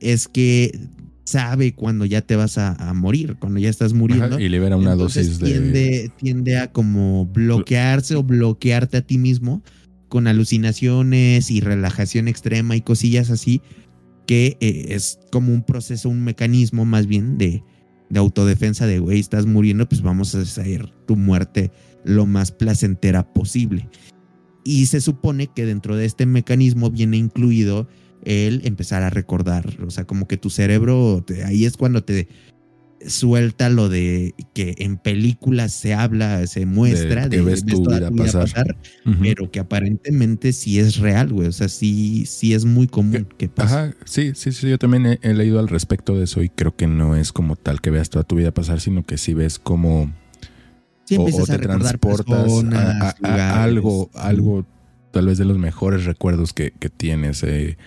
[0.00, 0.78] es que
[1.24, 4.36] sabe cuando ya te vas a, a morir, cuando ya estás muriendo.
[4.36, 5.46] Ajá, y libera una dosis de.
[5.46, 9.62] tiende, tiende a como bloquearse o bloquearte a ti mismo
[10.08, 13.60] con alucinaciones y relajación extrema y cosillas así,
[14.26, 17.64] que eh, es como un proceso, un mecanismo más bien de,
[18.08, 21.72] de autodefensa de, güey, estás muriendo, pues vamos a hacer tu muerte
[22.04, 23.88] lo más placentera posible.
[24.66, 27.88] Y se supone que dentro de este mecanismo viene incluido
[28.24, 32.26] el empezar a recordar, o sea, como que tu cerebro, te- ahí es cuando te
[33.06, 38.76] suelta lo de que en películas se habla, se muestra que ves tu vida pasar.
[39.20, 43.48] Pero que aparentemente sí es real, güey, o sea, sí, sí es muy común que
[43.48, 43.74] pase.
[43.74, 46.74] Ajá, sí, sí, sí, yo también he, he leído al respecto de eso y creo
[46.74, 49.58] que no es como tal que veas toda tu vida pasar, sino que sí ves
[49.58, 50.12] como
[51.06, 54.66] Sí, o, o a te recordar transportas a- personas, a, a- a algo, algo
[55.12, 57.42] tal vez de los mejores recuerdos que, que tienes.
[57.42, 57.78] eh,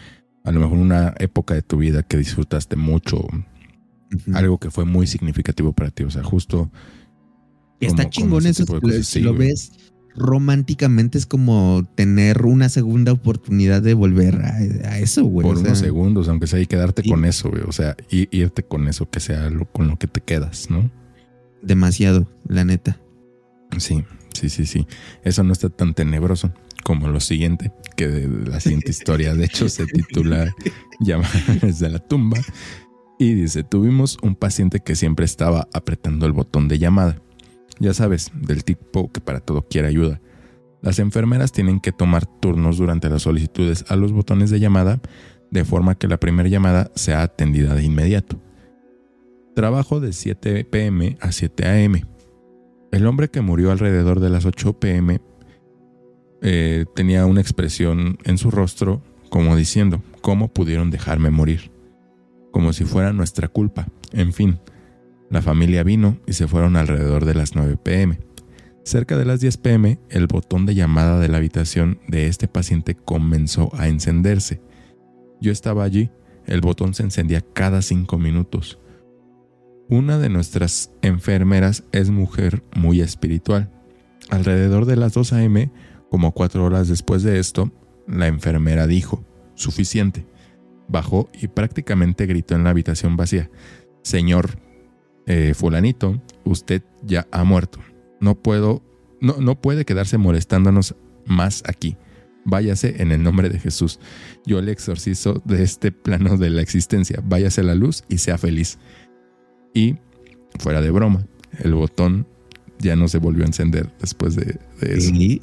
[0.45, 3.27] a lo mejor una época de tu vida que disfrutaste mucho,
[4.33, 6.03] algo que fue muy significativo para ti.
[6.03, 6.71] O sea, justo
[7.79, 8.65] Y está como- como chingón ese eso.
[8.65, 9.49] si lo- cosas, si sí, lo güey.
[9.49, 9.71] ves
[10.15, 15.45] románticamente, es como tener una segunda oportunidad de volver a, a eso, güey.
[15.45, 17.61] por o sea, unos segundos, aunque sea, y quedarte con eso, güey.
[17.67, 20.89] O sea, y, irte con eso, que sea lo, con lo que te quedas, ¿no?
[21.61, 22.97] Demasiado, la neta.
[23.77, 24.03] Sí,
[24.33, 24.87] sí, sí, sí.
[25.23, 26.51] Eso no está tan tenebroso
[26.83, 30.53] como lo siguiente, que de- la siguiente historia, de hecho, se titula
[30.99, 32.37] Llamadas desde la tumba.
[33.19, 37.21] Y dice, tuvimos un paciente que siempre estaba apretando el botón de llamada.
[37.79, 40.21] Ya sabes, del tipo que para todo quiere ayuda.
[40.81, 45.01] Las enfermeras tienen que tomar turnos durante las solicitudes a los botones de llamada,
[45.51, 48.41] de forma que la primera llamada sea atendida de inmediato.
[49.55, 52.01] Trabajo de 7 pm a 7 am.
[52.91, 55.21] El hombre que murió alrededor de las 8 pm
[56.41, 61.71] eh, tenía una expresión en su rostro como diciendo, ¿cómo pudieron dejarme morir?
[62.51, 63.87] Como si fuera nuestra culpa.
[64.11, 64.59] En fin,
[65.29, 68.19] la familia vino y se fueron alrededor de las 9 pm.
[68.83, 72.95] Cerca de las 10 pm, el botón de llamada de la habitación de este paciente
[72.95, 74.61] comenzó a encenderse.
[75.39, 76.09] Yo estaba allí,
[76.47, 78.79] el botón se encendía cada 5 minutos.
[79.89, 83.71] Una de nuestras enfermeras es mujer muy espiritual.
[84.29, 85.71] Alrededor de las 2 a.m.,
[86.11, 87.71] como cuatro horas después de esto,
[88.07, 89.25] la enfermera dijo,
[89.55, 90.27] suficiente.
[90.87, 93.49] Bajó y prácticamente gritó en la habitación vacía,
[94.03, 94.59] Señor
[95.25, 97.79] eh, fulanito, usted ya ha muerto.
[98.19, 98.83] No puedo,
[99.21, 101.97] no, no puede quedarse molestándonos más aquí.
[102.45, 103.99] Váyase en el nombre de Jesús.
[104.45, 107.21] Yo le exorcizo de este plano de la existencia.
[107.23, 108.77] Váyase a la luz y sea feliz.
[109.79, 109.97] Y,
[110.59, 111.25] fuera de broma,
[111.59, 112.27] el botón
[112.79, 115.09] ya no se volvió a encender después de, de eso.
[115.11, 115.41] Sí.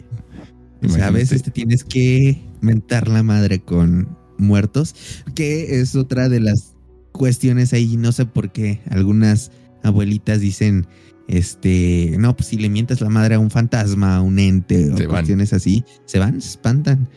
[0.83, 4.95] O sea, a veces te tienes que mentar la madre con muertos,
[5.35, 6.75] que es otra de las
[7.13, 7.97] cuestiones ahí.
[7.97, 9.51] No sé por qué algunas
[9.83, 10.87] abuelitas dicen,
[11.29, 14.97] este, no, pues si le mientas la madre a un fantasma, a un ente o
[14.97, 15.17] Se van.
[15.17, 17.09] cuestiones así, se van, se espantan.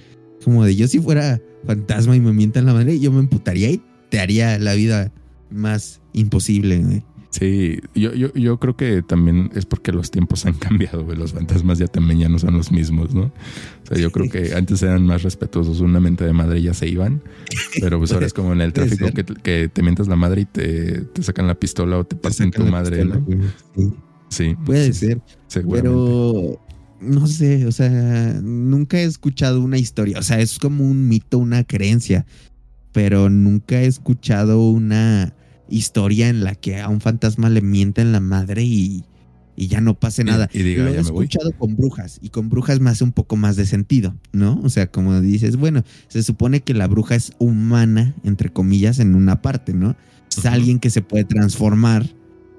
[0.43, 3.81] Como de yo si fuera fantasma y me mientan la madre, yo me emputaría y
[4.09, 5.11] te haría la vida
[5.51, 6.79] más imposible.
[6.79, 7.03] güey.
[7.31, 11.17] Sí, yo, yo, yo creo que también es porque los tiempos han cambiado, güey.
[11.17, 13.31] Los fantasmas ya también ya no son los mismos, ¿no?
[13.83, 16.87] O sea, yo creo que antes eran más respetuosos, una mente de madre ya se
[16.87, 17.21] iban,
[17.79, 20.45] pero pues ahora es como en el tráfico que, que te mientas la madre y
[20.45, 23.53] te, te sacan la pistola o te sacan tu madre, pistola, ¿no?
[23.75, 23.93] Sí,
[24.29, 25.21] Sí, puede sí, ser.
[25.71, 26.59] Pero
[27.01, 30.19] no sé, o sea, nunca he escuchado una historia.
[30.19, 32.25] O sea, es como un mito, una creencia.
[32.91, 35.33] Pero nunca he escuchado una
[35.69, 39.03] historia en la que a un fantasma le mienten la madre y,
[39.55, 40.49] y ya no pase nada.
[40.53, 41.25] y diga, Lo he "Ya voy".
[41.25, 44.59] escuchado con brujas y con brujas me hace un poco más de sentido, ¿no?
[44.63, 49.15] O sea, como dices, bueno, se supone que la bruja es humana, entre comillas, en
[49.15, 49.95] una parte, ¿no?
[50.37, 52.07] Es alguien que se puede transformar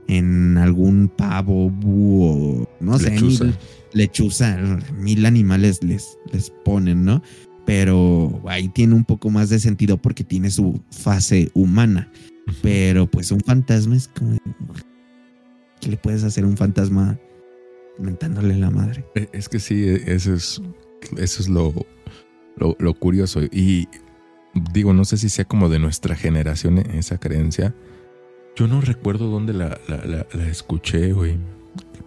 [0.08, 3.44] en algún pavo, búho, no sé, Lechuza.
[3.44, 3.54] mil,
[3.92, 4.58] lechuza,
[4.98, 7.22] mil animales les, les ponen, ¿no?
[7.64, 12.10] Pero ahí tiene un poco más de sentido porque tiene su fase humana.
[12.62, 14.38] Pero pues un fantasma es como...
[15.80, 17.18] ¿Qué le puedes hacer a un fantasma
[17.98, 19.04] mentándole la madre?
[19.14, 20.60] Eh, Es que sí, eso es,
[21.16, 21.72] eso es lo,
[22.56, 23.40] lo, lo curioso.
[23.50, 23.88] Y
[24.72, 27.74] digo, no sé si sea como de nuestra generación esa creencia.
[28.56, 31.38] Yo no recuerdo dónde la, la, la- la escuché, güey.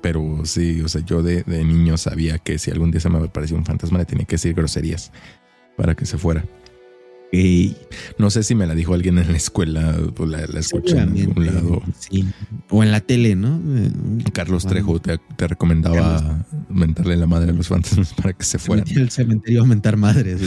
[0.02, 3.18] Pero sí, o sea, yo de, de niño sabía que si algún día se me
[3.20, 5.12] aparecía un fantasma le tenía que decir groserías
[5.78, 6.44] para que se fuera.
[7.36, 7.76] Ey,
[8.20, 11.18] No sé si me la dijo alguien en la escuela o la, la escuché en
[11.20, 11.82] algún lado.
[11.98, 12.26] sí.
[12.70, 13.60] O en la tele, ¿no?
[14.34, 16.46] Carlos Bueno, Trejo te, te recomendaba Carlos.
[16.70, 18.86] mentarle la madre a los fantasmas para que se Se fueran.
[18.88, 20.42] metía al cementerio a mentar madres.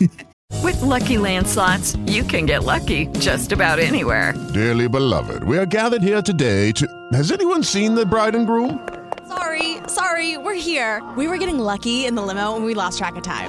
[0.64, 4.34] With Lucky Land slots, you can get lucky just about anywhere.
[4.52, 6.86] Dearly beloved, we are gathered here today to.
[7.12, 8.80] Has anyone seen the bride and groom?
[9.28, 11.02] Sorry, sorry, we're here.
[11.16, 13.48] We were getting lucky in the limo and we lost track of time.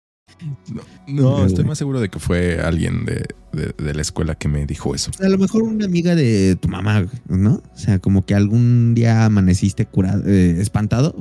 [1.07, 4.65] No, estoy más seguro de que fue alguien de, de- de la escuela que me
[4.65, 5.11] dijo eso.
[5.23, 7.55] A lo mejor una amiga de tu mamá, ¿no?
[7.73, 11.15] O sea, como que algún día amaneciste curado, eh, espantado.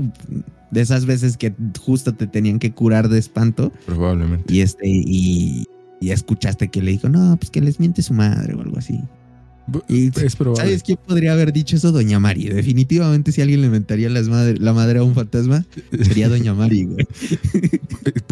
[0.71, 3.73] De esas veces que justo te tenían que curar de espanto.
[3.87, 4.53] Probablemente.
[4.55, 5.67] Y este, y,
[6.01, 9.01] y escuchaste que le dijo, no, pues que les miente su madre o algo así.
[9.89, 10.63] Y, Es probable.
[10.65, 11.93] ¿Sabes quién podría haber dicho eso?
[11.93, 12.49] Doña Mari.
[12.49, 15.65] Definitivamente, si alguien le inventaría las madre- la madre a un fantasma,
[16.03, 17.07] sería Doña Mari, güey.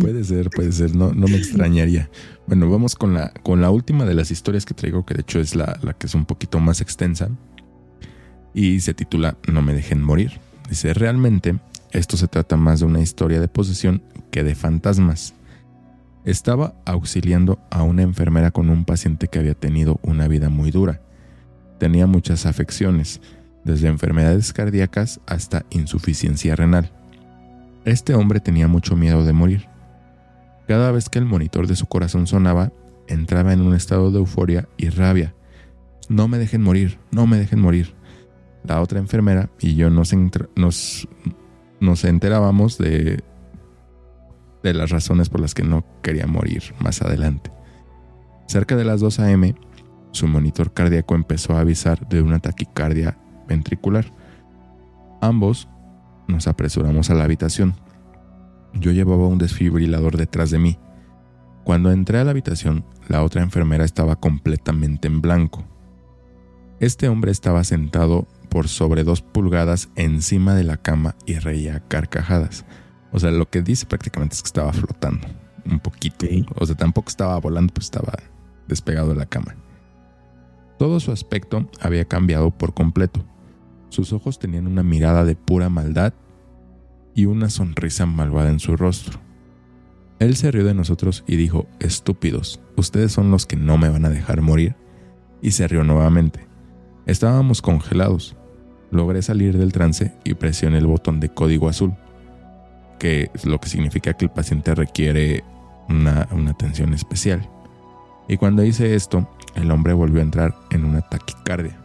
[0.00, 2.10] Puede ser, puede ser, no, no me extrañaría.
[2.46, 5.40] Bueno, vamos con la, con la última de las historias que traigo, que de hecho
[5.40, 7.28] es la, la que es un poquito más extensa.
[8.54, 10.32] Y se titula No me dejen morir.
[10.68, 11.56] Dice, realmente
[11.92, 15.34] esto se trata más de una historia de posesión que de fantasmas.
[16.26, 21.00] Estaba auxiliando a una enfermera con un paciente que había tenido una vida muy dura.
[21.78, 23.20] Tenía muchas afecciones,
[23.64, 26.90] desde enfermedades cardíacas hasta insuficiencia renal.
[27.84, 29.68] Este hombre tenía mucho miedo de morir.
[30.66, 32.72] Cada vez que el monitor de su corazón sonaba,
[33.06, 35.32] entraba en un estado de euforia y rabia.
[36.08, 37.94] No me dejen morir, no me dejen morir.
[38.64, 40.12] La otra enfermera y yo nos,
[40.56, 41.08] nos,
[41.78, 43.22] nos enterábamos de,
[44.66, 47.50] de las razones por las que no quería morir más adelante.
[48.46, 49.54] Cerca de las 2 a.m.,
[50.12, 54.06] su monitor cardíaco empezó a avisar de una taquicardia ventricular.
[55.20, 55.68] Ambos
[56.28, 57.74] nos apresuramos a la habitación.
[58.74, 60.78] Yo llevaba un desfibrilador detrás de mí.
[61.64, 65.64] Cuando entré a la habitación, la otra enfermera estaba completamente en blanco.
[66.78, 72.64] Este hombre estaba sentado por sobre dos pulgadas encima de la cama y reía carcajadas.
[73.12, 75.26] O sea, lo que dice prácticamente es que estaba flotando
[75.64, 76.26] un poquito.
[76.56, 78.14] O sea, tampoco estaba volando, pues estaba
[78.68, 79.54] despegado de la cama.
[80.78, 83.24] Todo su aspecto había cambiado por completo.
[83.88, 86.12] Sus ojos tenían una mirada de pura maldad
[87.14, 89.20] y una sonrisa malvada en su rostro.
[90.18, 94.04] Él se rió de nosotros y dijo, estúpidos, ustedes son los que no me van
[94.04, 94.76] a dejar morir.
[95.42, 96.46] Y se rió nuevamente.
[97.06, 98.36] Estábamos congelados.
[98.90, 101.94] Logré salir del trance y presioné el botón de código azul,
[102.98, 105.44] que lo que significa que el paciente requiere
[105.88, 107.48] una, una atención especial.
[108.28, 111.78] Y cuando hice esto, el hombre volvió a entrar en una taquicardia.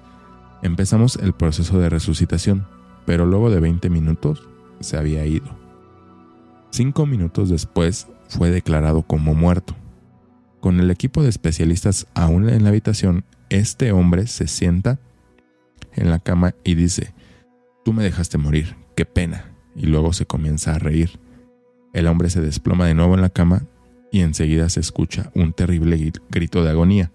[0.61, 2.67] Empezamos el proceso de resucitación,
[3.05, 4.47] pero luego de 20 minutos
[4.79, 5.57] se había ido.
[6.71, 9.75] Cinco minutos después fue declarado como muerto.
[10.59, 14.99] Con el equipo de especialistas aún en la habitación, este hombre se sienta
[15.93, 17.13] en la cama y dice,
[17.83, 21.19] tú me dejaste morir, qué pena, y luego se comienza a reír.
[21.93, 23.63] El hombre se desploma de nuevo en la cama
[24.11, 27.11] y enseguida se escucha un terrible gri- grito de agonía.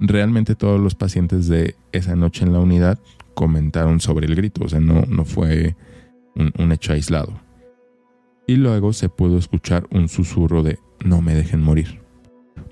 [0.00, 2.98] Realmente todos los pacientes de esa noche en la unidad
[3.34, 5.76] comentaron sobre el grito, o sea, no, no fue
[6.36, 7.40] un, un hecho aislado.
[8.46, 12.00] Y luego se pudo escuchar un susurro de no me dejen morir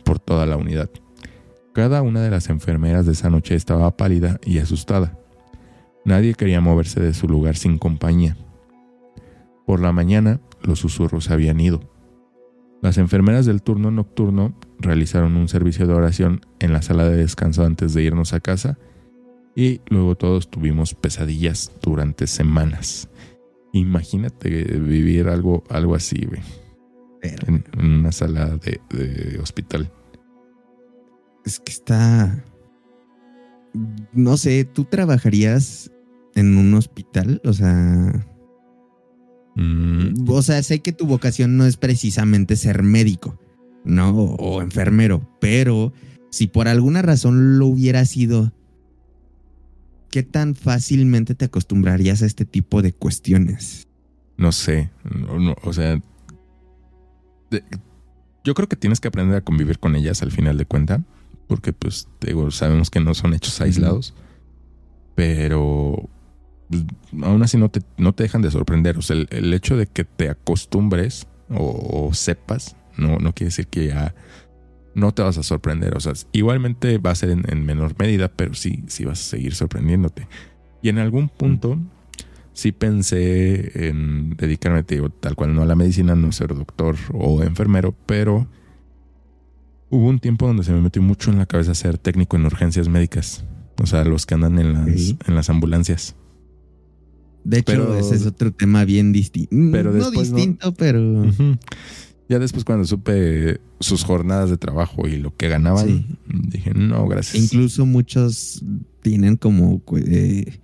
[0.04, 0.90] por toda la unidad.
[1.72, 5.18] Cada una de las enfermeras de esa noche estaba pálida y asustada.
[6.04, 8.36] Nadie quería moverse de su lugar sin compañía.
[9.66, 11.80] Por la mañana los susurros habían ido.
[12.82, 17.64] Las enfermeras del turno nocturno realizaron un servicio de oración en la sala de descanso
[17.64, 18.78] antes de irnos a casa
[19.54, 23.08] y luego todos tuvimos pesadillas durante semanas.
[23.72, 24.48] Imagínate
[24.78, 26.40] vivir algo, algo así, güey.
[27.22, 29.90] En, en una sala de, de hospital.
[31.44, 32.44] Es que está.
[34.12, 35.90] No sé, ¿tú trabajarías
[36.34, 37.40] en un hospital?
[37.44, 38.26] O sea.
[39.54, 43.38] Mm, O sea, sé que tu vocación no es precisamente ser médico,
[43.84, 44.10] ¿no?
[44.10, 45.92] O, o enfermero, pero
[46.30, 48.52] si por alguna razón lo hubiera sido,
[50.10, 53.86] ¿qué tan fácilmente te acostumbrarías a este tipo de cuestiones?
[54.38, 56.00] no sé, no- no, o sea,
[57.50, 57.62] de-
[58.42, 61.02] yo creo que tienes que aprender a convivir con ellas al final de cuenta,
[61.46, 64.14] porque pues digo, sabemos que no son hechos aislados,
[65.14, 66.08] pero
[67.22, 69.86] aún así no te, no te dejan de sorprender, o sea, el, el hecho de
[69.86, 74.14] que te acostumbres o, o sepas, no, no quiere decir que ya
[74.94, 78.28] no te vas a sorprender, o sea, igualmente va a ser en, en menor medida,
[78.28, 80.28] pero sí, sí vas a seguir sorprendiéndote.
[80.82, 81.78] Y en algún punto
[82.52, 86.96] sí pensé en dedicarme, te digo, tal cual no a la medicina, no ser doctor
[87.12, 88.46] o enfermero, pero
[89.88, 92.88] hubo un tiempo donde se me metió mucho en la cabeza ser técnico en urgencias
[92.88, 93.44] médicas.
[93.82, 96.14] O sea, los que andan en las, en las ambulancias.
[97.44, 99.50] De hecho, Pero- ese es otro tema bien distinto.
[99.72, 101.24] Pero no distinto, pero...
[102.28, 106.06] Ya después cuando supe sus jornadas de trabajo y lo que ganaban, Sí.
[106.48, 107.42] dije, no, gracias.
[107.42, 108.64] Incluso muchos
[109.02, 109.82] tienen como...
[110.06, 110.58] eh,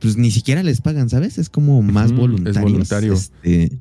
[0.00, 1.38] pues ni siquiera les pagan, ¿sabes?
[1.38, 2.62] Es como más es voluntarios.
[2.62, 3.12] voluntario.
[3.14, 3.78] Este,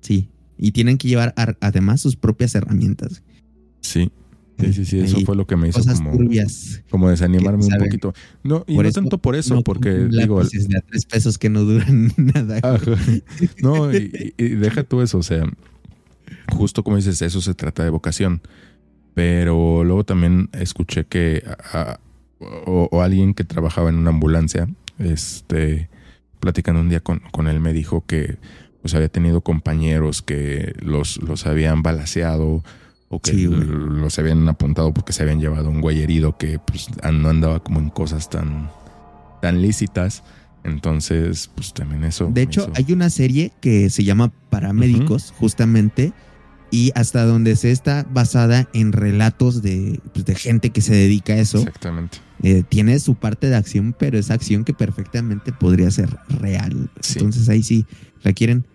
[0.00, 0.28] sí.
[0.58, 3.22] Y tienen que llevar ar- además sus propias herramientas.
[3.80, 4.10] Sí.
[4.58, 6.82] Sí, sí, sí, eso fue lo que me hizo Cosas como, turbias.
[6.90, 8.12] como desanimarme un poquito.
[8.42, 11.38] No, y Por no eso tanto por eso, no porque digo, de a tres pesos
[11.38, 12.58] que no duran nada.
[12.62, 12.96] Ajá.
[13.62, 15.44] No, y, deja tú eso, o sea,
[16.52, 18.40] justo como dices, eso se trata de vocación.
[19.14, 21.42] Pero luego también escuché que
[21.72, 21.98] a-
[22.40, 25.88] o, o alguien que trabajaba en una ambulancia, este,
[26.40, 28.36] platicando un día con, con él, me dijo que
[28.80, 32.62] pues había tenido compañeros que los, los habían balaseado
[33.08, 36.88] o que Sí, los habían apuntado porque se habían llevado un güey herido que pues,
[37.12, 38.70] no andaba como en cosas tan,
[39.40, 40.22] tan lícitas.
[40.64, 42.30] Entonces, pues también eso.
[42.32, 46.12] De hecho, hizo- hay una serie que se llama Paramédicos, justamente,
[46.70, 51.32] y hasta donde se está basada en relatos de, pues, de gente que se dedica
[51.32, 51.58] a eso.
[51.58, 52.18] Exactamente.
[52.42, 56.90] Eh, tiene su parte de acción, pero es acción que perfectamente podría ser real.
[57.00, 57.14] Sí.
[57.20, 57.86] Entonces ahí sí
[58.22, 58.66] la quieren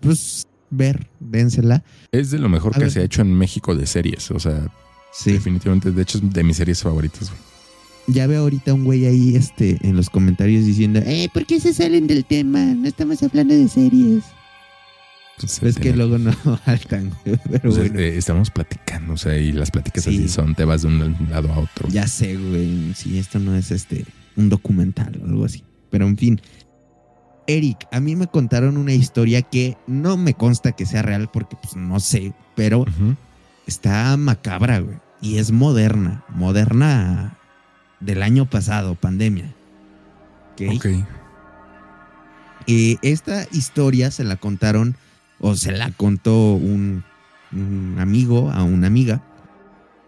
[0.00, 1.82] pues ver, dénsela.
[2.12, 2.90] Es de lo mejor A que ver.
[2.92, 4.30] se ha hecho en México de series.
[4.30, 4.66] O sea,
[5.12, 5.32] Sí.
[5.32, 7.30] definitivamente, de hecho, es de mis series favoritas.
[7.30, 7.40] güey.
[8.08, 11.74] Ya veo ahorita un güey ahí este, en los comentarios diciendo, eh, ¿por qué se
[11.74, 12.60] salen del tema?
[12.60, 14.22] No estamos hablando de series.
[15.36, 16.32] Entonces, Es que luego no
[16.64, 17.98] faltan, güey, pero o sea, bueno.
[18.00, 20.10] eh, estamos platicando, o sea, y las pláticas Sí.
[20.16, 21.88] así son, te vas de un lado a otro.
[21.90, 24.04] Ya sé, güey, si esto no es este
[24.36, 25.62] un documental o algo así.
[25.90, 26.40] Pero en fin.
[27.46, 31.56] Eric, a mí me contaron una historia que no me consta que sea real porque
[31.56, 32.84] pues no sé, pero
[33.66, 34.96] está macabra, güey.
[35.20, 37.38] Y es moderna, moderna
[38.00, 39.54] del año pasado, pandemia.
[40.52, 40.62] ¿Ok?
[40.76, 40.86] Ok.
[42.66, 44.96] Eh, esta historia se la contaron
[45.38, 47.04] o se la contó un,
[47.52, 49.22] un amigo a una amiga.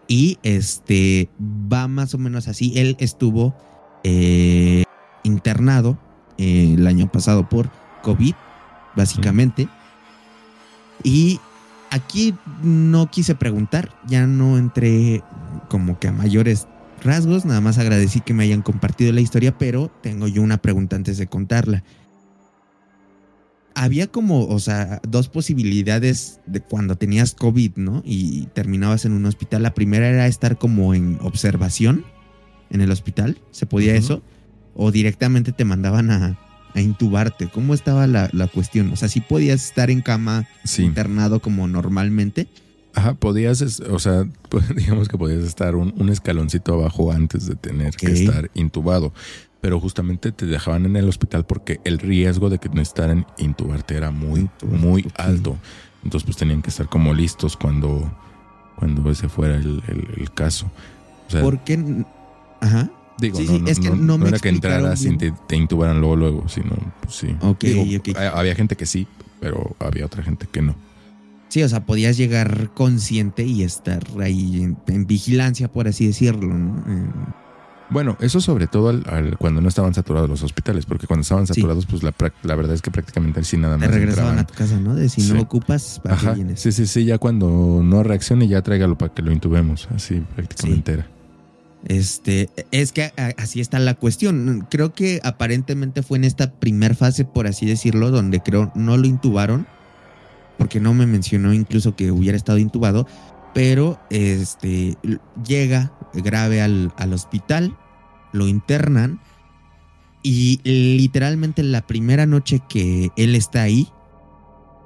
[0.07, 2.73] Y este va más o menos así.
[2.75, 3.55] Él estuvo
[4.03, 4.83] eh,
[5.23, 5.97] internado
[6.39, 7.69] eh, el año pasado por
[8.01, 8.33] COVID,
[8.95, 9.69] básicamente.
[11.03, 11.39] Y
[11.91, 12.33] aquí
[12.63, 15.23] no quise preguntar, ya no entré
[15.69, 16.67] como que a mayores
[17.03, 20.95] rasgos, nada más agradecí que me hayan compartido la historia, pero tengo yo una pregunta
[20.95, 21.83] antes de contarla
[23.79, 28.01] había como, o sea, dos posibilidades de cuando tenías COVID, ¿no?
[28.05, 29.63] Y terminabas en un hospital.
[29.63, 32.03] La primera era estar como en observación
[32.71, 34.21] en el hospital, ¿se podía eso?
[34.81, 36.37] O directamente te mandaban a,
[36.73, 37.49] a intubarte.
[37.49, 38.91] ¿Cómo estaba la, la cuestión?
[38.93, 40.83] O sea, si podías estar en cama Sí.
[40.83, 42.47] internado como normalmente.
[42.95, 44.25] Ajá, podías, o sea,
[44.75, 49.13] digamos que podías estar un, un escaloncito abajo antes de tener que estar intubado.
[49.61, 54.11] Pero justamente te dejaban en el hospital porque el riesgo de que necesitaran intubarte era
[54.11, 55.57] muy, muy alto.
[56.05, 58.09] Entonces, pues tenían que estar como listos cuando,
[58.77, 60.71] cuando ese fuera el, el- el caso.
[61.27, 61.77] O sea, ¿Por qué?
[62.61, 62.89] Ajá.
[63.19, 65.17] Digo, sí, no, sí, no- es que no- no no me era que entraras y
[65.17, 67.35] te, te intubaran luego, luego, sino, pues sí.
[67.41, 68.17] Ok, Digo, ok.
[68.17, 69.07] ha- Había gente que sí,
[69.39, 70.75] pero había otra gente que no.
[71.49, 76.47] Sí, o sea, podías llegar consciente y estar ahí en, en vigilancia, por así decirlo,
[76.53, 76.77] ¿no?
[76.91, 77.39] En-
[77.91, 81.47] Bueno, eso sobre todo al- al- cuando no estaban saturados los hospitales, porque cuando estaban
[81.47, 81.55] Sí.
[81.55, 82.13] saturados, pues la,
[82.55, 84.39] verdad es que prácticamente sí nada te más regresaban entraban.
[84.39, 84.93] a tu casa, ¿no?
[84.93, 85.33] De si Sí.
[85.33, 86.59] no ocupas, ¿para Ajá, vienes?
[86.59, 90.91] sí, sí, sí, ya cuando no reaccione ya tráigalo para que lo intubemos, así prácticamente
[90.93, 91.07] era.
[91.85, 94.67] Este, es que así está la cuestión.
[94.69, 99.07] Creo que aparentemente fue en esta primer fase, por así decirlo, donde creo no lo
[99.07, 99.67] intubaron,
[100.57, 103.07] porque no me mencionó incluso que hubiera estado intubado,
[103.53, 104.97] pero este
[105.45, 107.77] llega grave al, al hospital,
[108.33, 109.21] lo internan
[110.21, 113.87] y literalmente la primera noche que él está ahí,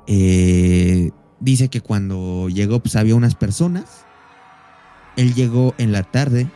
[0.06, 4.06] eh, dice que cuando llegó pues había unas personas,
[5.18, 6.48] él llegó en la tarde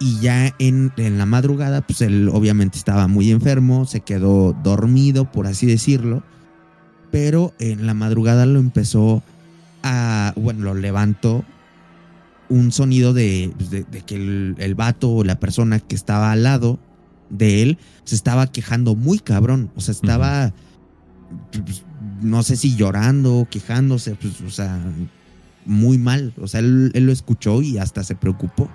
[0.00, 5.30] y ya en, en la madrugada pues él obviamente estaba muy enfermo, se quedó dormido
[5.30, 6.22] por así decirlo,
[7.12, 9.22] pero en la madrugada lo empezó
[9.82, 11.44] a, bueno, lo levantó
[12.48, 16.32] un sonido de, pues, de- de que el, el vato o la persona que estaba
[16.32, 16.78] al lado
[17.28, 19.70] de él se estaba quejando muy cabrón.
[19.76, 20.52] O sea, estaba,
[21.52, 21.84] pues,
[22.22, 24.80] no sé si llorando, quejándose, pues, o sea,
[25.64, 26.32] muy mal.
[26.40, 28.68] O sea, él, él lo escuchó y hasta se preocupó.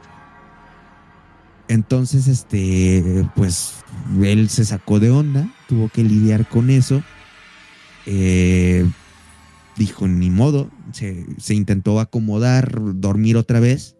[1.68, 3.84] Entonces, este, pues,
[4.22, 7.04] él se sacó de onda, tuvo que lidiar con eso.
[8.06, 8.86] Eh,
[9.78, 13.98] dijo, ni modo, se, se intentó acomodar, dormir otra vez.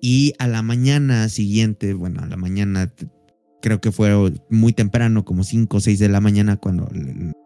[0.00, 2.92] Y a la mañana siguiente, bueno, a la mañana,
[3.62, 4.12] creo que fue
[4.48, 6.90] muy temprano, como 5 o 6 de la mañana, cuando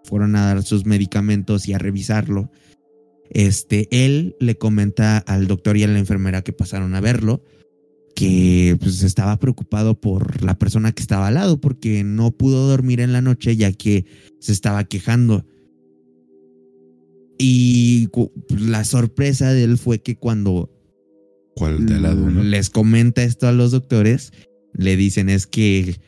[0.04, 2.50] fueron a dar sus medicamentos y a revisarlo.
[3.30, 7.42] Este, él le comenta al doctor y a la enfermera que pasaron a verlo
[8.14, 13.00] que pues estaba preocupado por la persona que estaba al lado porque no pudo dormir
[13.00, 14.06] en la noche ya que
[14.40, 15.44] se estaba quejando.
[17.38, 20.70] Y cu- la sorpresa de él fue que cuando
[21.56, 22.42] ¿Cuál de lado, no?
[22.42, 24.32] les comenta esto a los doctores,
[24.72, 26.00] le dicen es que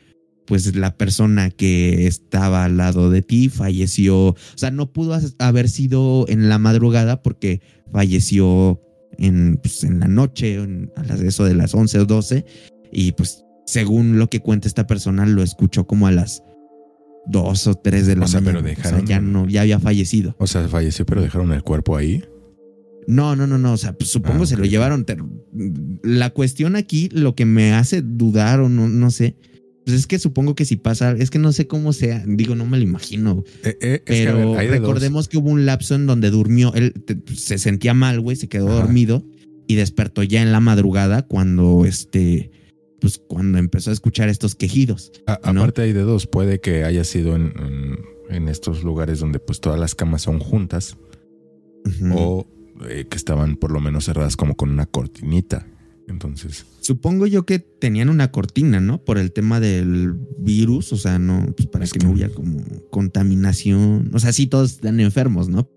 [0.45, 5.67] pues la persona que estaba al lado de ti falleció, o sea, no pudo haber
[5.67, 8.79] sido en la madrugada porque falleció
[9.17, 12.45] en, pues, en la noche, en- a las, eso de las 11 o 12,
[12.91, 16.43] y pues según lo que cuenta esta persona, lo escuchó como a las
[17.27, 18.61] 2 o 3 de la O sea, mañana.
[18.63, 20.35] pero O sea, dejaron- ya, no, ya había fallecido.
[20.39, 22.23] O sea, falleció, pero dejaron el cuerpo ahí.
[23.07, 23.73] No, no, no, no.
[23.73, 25.05] O sea, pues supongo Ah, se lo llevaron.
[26.03, 29.35] La cuestión aquí, lo que me hace dudar o no, no sé,
[29.87, 32.65] pues es que supongo que si pasa, es que no sé cómo sea, digo, no
[32.65, 33.45] me lo imagino.
[33.63, 34.81] Eh, eh, es que, a Pero ver, hay de dos.
[34.81, 38.49] recordemos que hubo un lapso en donde durmió, él te- se sentía mal, güey, se
[38.49, 38.81] quedó Ajá.
[38.81, 39.23] dormido
[39.65, 42.51] y despertó ya en la madrugada cuando este,
[42.99, 45.13] pues cuando empezó a escuchar estos quejidos.
[45.25, 45.61] A- ¿no?
[45.61, 46.27] Aparte hay de dos.
[46.27, 47.97] Puede que haya sido en, en-
[48.29, 50.97] en estos lugares donde pues todas las camas son juntas
[52.13, 52.45] o
[52.89, 55.65] eh, que estaban por lo menos cerradas como con una cortinita.
[56.07, 59.03] Entonces, Supongo yo que tenían una cortina, ¿no?
[59.03, 62.33] Por el tema del virus, o sea, no, pues para Es que que- no hubiera
[62.33, 64.09] como contaminación.
[64.13, 65.69] O sea, sí, todos están enfermos, ¿no?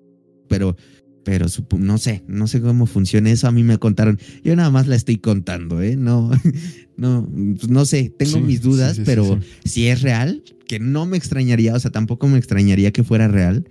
[0.48, 0.76] Pero,
[1.24, 1.46] pero
[1.78, 3.48] no sé, no sé cómo funciona eso.
[3.48, 4.18] A mí me contaron.
[4.44, 5.96] Yo nada más la estoy contando, ¿eh?
[5.96, 6.30] No,
[6.96, 10.78] no, pues no sé, tengo Sí, mis dudas, sí, sí, pero si es real, que
[10.78, 13.68] no me extrañaría, o sea, tampoco me extrañaría que fuera real.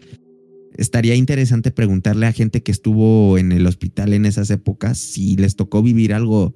[0.80, 5.56] Estaría interesante preguntarle a gente que estuvo en el hospital en esas épocas si les
[5.56, 6.54] tocó vivir algo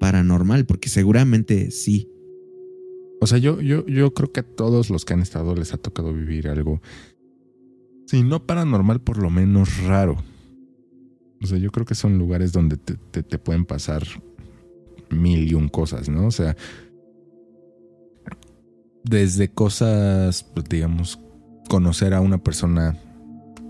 [0.00, 2.08] paranormal, porque seguramente sí.
[3.20, 5.76] o sea, yo, yo, yo creo que a todos los que han estado les ha
[5.78, 6.80] tocado vivir algo,
[8.06, 10.16] si no paranormal, por lo menos raro.
[11.42, 14.02] O sea, yo creo que son lugares donde te, te- te pueden pasar
[15.10, 16.26] mil y un cosas, ¿no?
[16.26, 16.56] O sea,
[19.04, 21.18] desde cosas, pues, digamos,
[21.68, 22.98] conocer a una persona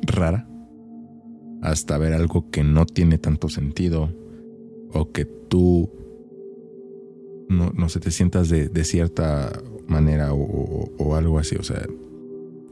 [0.02, 0.48] rara,
[1.62, 4.12] hasta ver algo que no tiene tanto sentido,
[4.92, 5.90] o que tú
[7.48, 9.52] no, no sé, te sientas de, de cierta
[9.86, 11.56] manera o, o- o algo así.
[11.56, 11.82] O sea,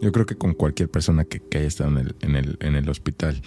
[0.00, 2.74] yo creo que con cualquier persona que, que haya estado en el, en, el, en
[2.74, 3.40] el hospital,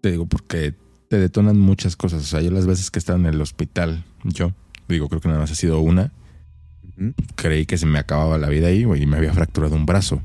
[0.00, 0.74] te digo, porque
[1.08, 2.22] te detonan muchas cosas.
[2.22, 4.52] O sea, yo las veces que he estado en el hospital, yo
[4.88, 6.12] digo, creo que nada más ha sido una,
[7.36, 10.20] creí que se me acababa la vida ahí, güey, y me había fracturado un brazo.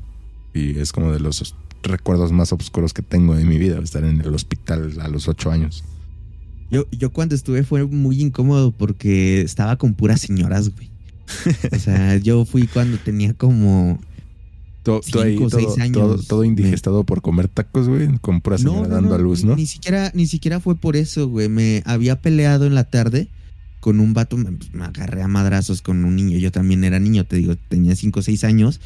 [0.52, 1.54] Y es como de los
[1.84, 5.50] recuerdos más oscuros que tengo de mi vida, estar en el hospital a los ocho
[5.50, 5.84] años.
[6.70, 10.90] Yo, yo cuando estuve fue muy incómodo porque estaba con puras señoras, güey.
[11.72, 13.98] O sea, yo fui cuando tenía como...
[14.82, 15.94] Todo, Cinco ahí, o seis todo, años.
[15.94, 19.56] todo, todo indigestado por comer tacos, güey, con pura señora dando a luz, ¿no?
[19.56, 21.48] Ni siquiera, ni siquiera fue por eso, güey.
[21.48, 23.28] Me había peleado en la tarde
[23.80, 26.36] con un vato, me, pues, me agarré a madrazos con un niño.
[26.36, 28.80] Yo también era niño, te digo, tenía 5 o 6 años.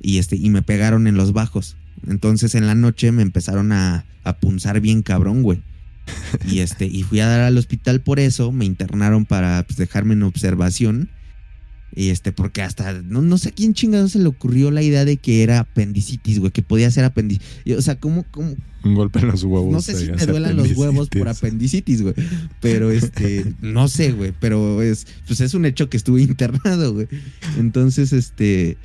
[0.00, 1.76] Y este, y me pegaron en los bajos.
[2.06, 5.62] Entonces en la noche me empezaron a, a punzar bien cabrón, güey.
[6.50, 10.14] Y este, y fui a dar al hospital por eso, me internaron para pues, dejarme
[10.14, 11.10] en observación.
[11.94, 15.04] Y este, porque hasta, no, no sé a quién chingado se le ocurrió la idea
[15.04, 17.76] de que era apendicitis, güey, que podía ser apendicitis.
[17.76, 18.54] O sea, ¿cómo, cómo,
[18.84, 19.72] Un golpe en los huevos.
[19.72, 22.00] no sé si te duelan los huevos por apendicitis.
[22.00, 22.14] apendicitis, güey.
[22.60, 24.34] Pero este, no sé, güey.
[24.38, 27.08] Pero es, pues es un hecho que estuve internado, güey.
[27.56, 28.76] Entonces, este,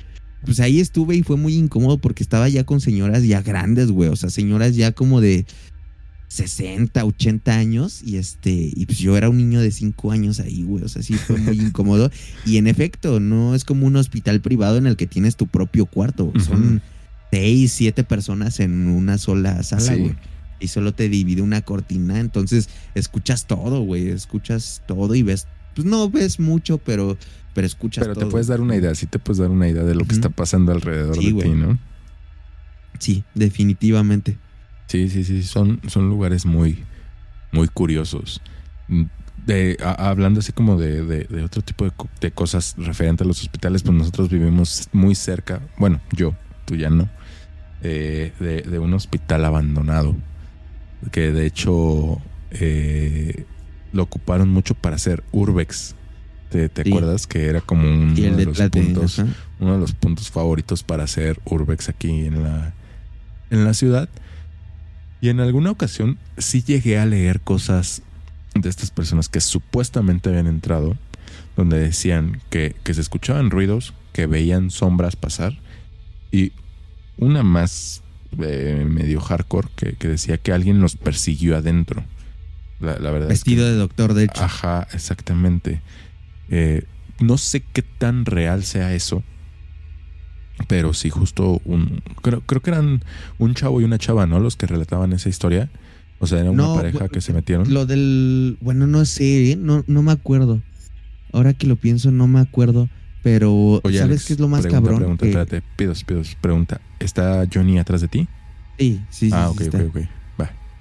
[0.44, 4.08] pues ahí estuve y fue muy incómodo porque estaba ya con señoras ya grandes, güey.
[4.10, 5.46] O sea, señoras ya como de
[6.28, 8.02] 60, 80 años.
[8.04, 10.84] Y este, y pues yo era un niño de 5 años ahí, güey.
[10.84, 12.10] O sea, sí fue muy incómodo.
[12.46, 15.86] Y en efecto, no es como un hospital privado en el que tienes tu propio
[15.86, 16.32] cuarto.
[16.44, 16.82] Son
[17.30, 20.00] seis, siete personas en una sola sala, Sí.
[20.00, 20.14] güey.
[20.60, 24.08] Y solo te divide una cortina, entonces escuchas todo, güey.
[24.08, 27.18] Escuchas todo y ves, pues no ves mucho, pero,
[27.54, 28.24] pero escuchas Pero todo.
[28.26, 30.28] te puedes dar una idea, sí te puedes dar una idea de lo que está
[30.30, 31.78] pasando alrededor Sí, de ti, ¿no?
[32.98, 34.38] Sí, definitivamente.
[34.88, 36.84] Sí, sí, sí, son, son lugares muy,
[37.50, 38.40] muy curiosos.
[39.36, 43.24] De, a- hablando así como de, de- de otro tipo de, co- de cosas referente
[43.24, 46.34] a los hospitales, pues nosotros vivimos muy cerca, bueno, yo,
[46.64, 47.08] tú ya no,
[47.80, 50.14] eh, de, de un hospital abandonado,
[51.10, 53.46] que de hecho eh,
[53.92, 55.96] lo ocuparon mucho para hacer urbex.
[56.52, 56.90] ¿Te, te Sí.
[56.90, 59.28] acuerdas que era como uno de los puntos, ajá.
[59.58, 62.72] uno de los puntos favoritos para hacer urbex aquí en la,
[63.50, 64.08] en la ciudad?
[65.20, 68.02] Y en alguna ocasión sí llegué a leer cosas
[68.54, 70.96] de estas personas que supuestamente habían entrado,
[71.56, 75.58] donde decían que, que se escuchaban ruidos, que veían sombras pasar,
[76.30, 76.52] y
[77.16, 78.02] una más
[78.42, 82.04] eh, medio hardcore que, que decía que alguien los persiguió adentro.
[82.80, 84.42] La, la verdad es que- Vestido de doctor, de hecho.
[84.42, 85.80] Ajá, exactamente.
[86.52, 86.82] Eh,
[87.20, 89.22] no sé qué tan real sea eso.
[90.68, 92.02] Pero sí, justo un.
[92.22, 93.00] Creo, creo que eran
[93.38, 94.38] un chavo y una chava, ¿no?
[94.38, 95.70] Los que relataban esa historia.
[96.18, 97.72] O sea, era una No, pareja que se metieron.
[97.72, 98.58] Lo del.
[98.60, 99.56] Bueno, no sé, ¿eh?
[99.56, 100.62] no, no me acuerdo.
[101.32, 102.88] Ahora que lo pienso, no me acuerdo.
[103.22, 104.98] Pero, Oye, ¿sabes Alex, qué es lo más pregunta, cabrón?
[104.98, 106.80] Pregunta, Que- espérate, pidos, pidos, pregunta.
[106.98, 108.28] ¿Está Johnny atrás de ti?
[108.78, 109.30] Sí, sí, sí.
[109.32, 109.78] ah, sí ok, está.
[109.78, 110.21] ok, ok.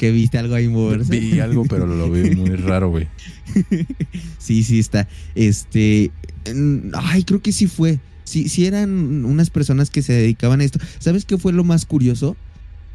[0.02, 1.12] Que viste algo ahí moverse.
[1.20, 3.08] Vi algo, pero lo vi muy raro, güey.
[4.40, 5.08] sí, sí está.
[5.36, 6.10] Este,
[6.94, 8.00] ay, creo que sí fue.
[8.24, 10.80] Sí, sí eran unas personas que se dedicaban a esto.
[10.98, 12.36] ¿Sabes qué fue lo más curioso?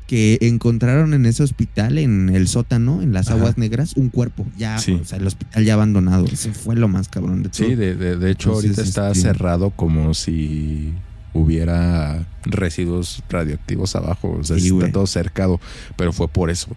[0.08, 3.36] Que encontraron en ese hospital, en el sótano, en las Ajá.
[3.38, 4.44] aguas negras, un cuerpo.
[4.58, 4.92] Ya, Sí.
[5.00, 6.24] o sea, el hospital ya abandonado.
[6.26, 7.68] Ese fue lo más cabrón de todo.
[7.68, 10.92] Sí, de, de- de hecho Entonces, ahorita está este- cerrado como si
[11.34, 14.38] hubiera residuos radioactivos abajo.
[14.40, 15.60] O sea, Sí, está todo cercado.
[15.96, 16.74] Pero fue por eso.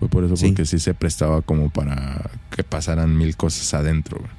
[0.00, 0.48] Fue por eso, Sí.
[0.48, 4.18] porque sí se prestaba como para que pasaran mil cosas adentro.
[4.18, 4.30] güey.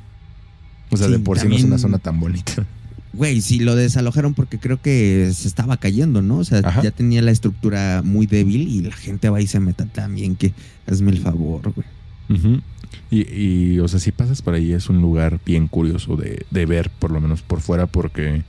[0.90, 2.66] O sea, Sí, de por sí no es una zona tan bonita.
[3.14, 6.38] Güey, sí lo desalojaron porque creo que se estaba cayendo, ¿no?
[6.40, 6.82] O sea, Ajá.
[6.82, 10.54] ya tenía la estructura muy débil y la gente va y se meta también, que
[10.88, 12.62] hazme el favor, güey.
[13.10, 13.28] Y,
[13.74, 16.90] y, o sea, si pasas por ahí es un lugar bien curioso de, de ver,
[16.90, 18.44] por lo menos por fuera, porque,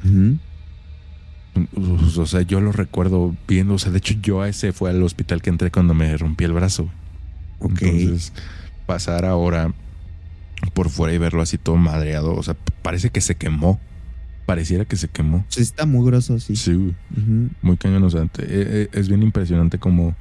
[2.17, 5.03] o sea, yo lo recuerdo viendo, o sea, de hecho yo a ese fue al
[5.03, 6.89] hospital que entré cuando me rompí el brazo.
[7.65, 7.83] Ok.
[7.83, 8.33] Entonces,
[8.87, 9.73] pasar ahora
[10.75, 13.81] por fuera y verlo así todo madreado, o sea, parece que se quemó.
[14.47, 15.45] Pareciera que se quemó.
[15.47, 16.57] Pues está mugroso, sí.
[16.57, 16.95] Sí, güey.
[17.17, 17.51] Ujú.
[17.63, 18.03] muy cañón.
[18.05, 18.47] O sea, te- eh,
[18.83, 20.17] eh, es bien impresionante como,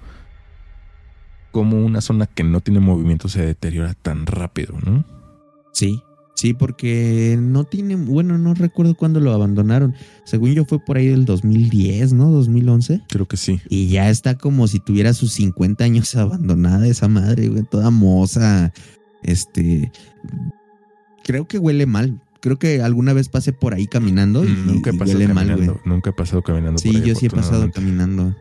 [1.52, 5.04] como una zona que no tiene movimiento se deteriora tan rápido, ¿no?
[5.74, 6.02] Sí,
[6.36, 9.94] sí, porque no tiene, bueno, no recuerdo cuándo lo abandonaron.
[10.24, 12.32] Según yo fue por ahí del 2010, ¿no?
[12.32, 13.02] 2011.
[13.10, 13.60] Creo que sí.
[13.70, 18.72] Y ya está como si tuviera sus 50 años abandonada esa madre, güey, toda moza.
[19.24, 19.92] Este,
[21.24, 22.20] creo que huele mal.
[22.40, 25.56] Creo que alguna vez pasé por ahí caminando y, Mm, nunca he pasado huele mal,
[25.56, 25.70] güey.
[25.86, 28.36] nunca he pasado caminando Sí, por ahí, yo sí he pasado caminando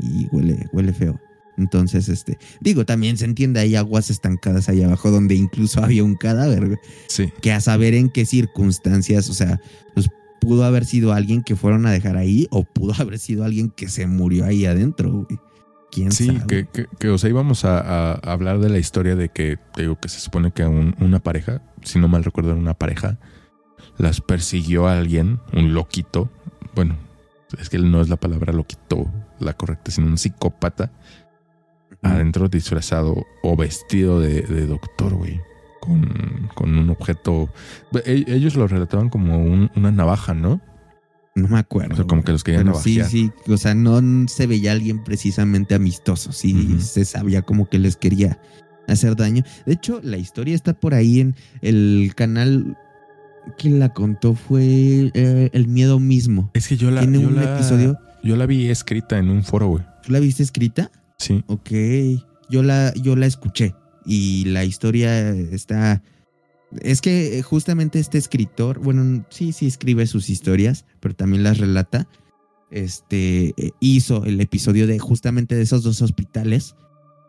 [0.00, 1.20] y huele, huele feo.
[1.60, 6.16] Entonces, este, digo, también se entiende, hay aguas estancadas ahí abajo donde incluso había un
[6.16, 7.32] cadáver, Sí.
[7.42, 9.60] que a saber en qué circunstancias, o sea,
[9.94, 10.08] pues
[10.40, 13.88] pudo haber sido alguien que fueron a dejar ahí o pudo haber sido alguien que
[13.88, 15.38] se murió ahí adentro, güey.
[15.92, 16.46] ¿Quién Sí, sabe?
[16.46, 19.82] que, que, que, o sea, íbamos a, a hablar de la historia de que, te
[19.82, 23.18] digo, que se supone que un- una pareja, si no mal recuerdo, era una pareja,
[23.98, 26.30] las persiguió a alguien, un loquito.
[26.76, 26.96] Bueno,
[27.60, 30.92] es que no es la palabra loquito la correcta, sino un psicópata,
[32.02, 35.40] adentro disfrazado o vestido de, de doctor, güey.
[35.80, 37.48] Con, con un objeto.
[38.04, 40.60] E- Ellos lo relataban como un- una navaja, ¿no?
[41.34, 41.94] No me acuerdo.
[41.94, 43.10] O sea, como que los querían Pero sí, navajear.
[43.10, 47.96] sí, o sea, no se veía alguien precisamente amistoso, sí, se sabía como que les
[47.96, 48.38] quería
[48.88, 49.42] hacer daño.
[49.64, 52.76] De hecho, la historia está por ahí en el canal.
[53.56, 56.50] Quien la contó fue eh, El Miedo mismo.
[56.52, 57.96] Es que yo la, Tiene yo un la- episodio.
[58.22, 59.84] Yo la vi escrita en un foro, güey.
[60.02, 60.90] ¿Tú la viste escrita?
[61.20, 61.44] Sí.
[61.46, 61.70] Ok,
[62.48, 66.02] yo la, yo la escuché y la historia está...
[66.80, 72.06] Es que justamente este escritor, bueno, sí, sí escribe sus historias, pero también las relata.
[72.70, 76.76] Este eh, hizo el episodio de justamente de esos dos hospitales.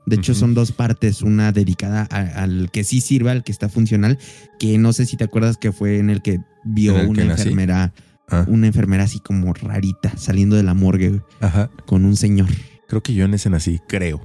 [0.06, 3.70] De hecho, son dos partes, una dedicada a- al que sí sirve, al que está
[3.70, 4.18] funcional,
[4.60, 7.24] que no sé si te acuerdas que fue en el que vio ¿En el una
[7.26, 7.94] que enfermera,
[8.28, 11.70] Ah, una enfermera así como rarita, saliendo de la morgue ajá.
[11.86, 12.48] con un señor.
[12.92, 14.20] Creo que yo en ese nací, creo.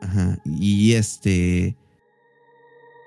[0.00, 0.38] Ajá.
[0.44, 1.74] Y este.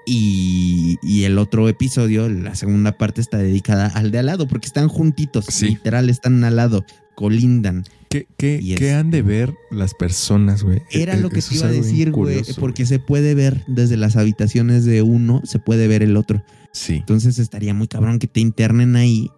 [0.05, 4.67] Y, y el otro episodio, la segunda parte, está dedicada al de al lado, porque
[4.67, 5.45] están juntitos.
[5.45, 5.67] Sí.
[5.69, 6.83] Literal, están al lado,
[7.15, 7.85] colindan.
[8.09, 10.81] ¿Qué, qué, qué han de ver las personas, güey?
[10.91, 14.17] Era Eh, lo que te iba a decir, güey, porque se puede ver desde las
[14.17, 16.43] habitaciones de uno, se puede ver el otro.
[16.73, 16.95] Sí.
[16.95, 19.31] Entonces estaría muy cabrón que te internen ahí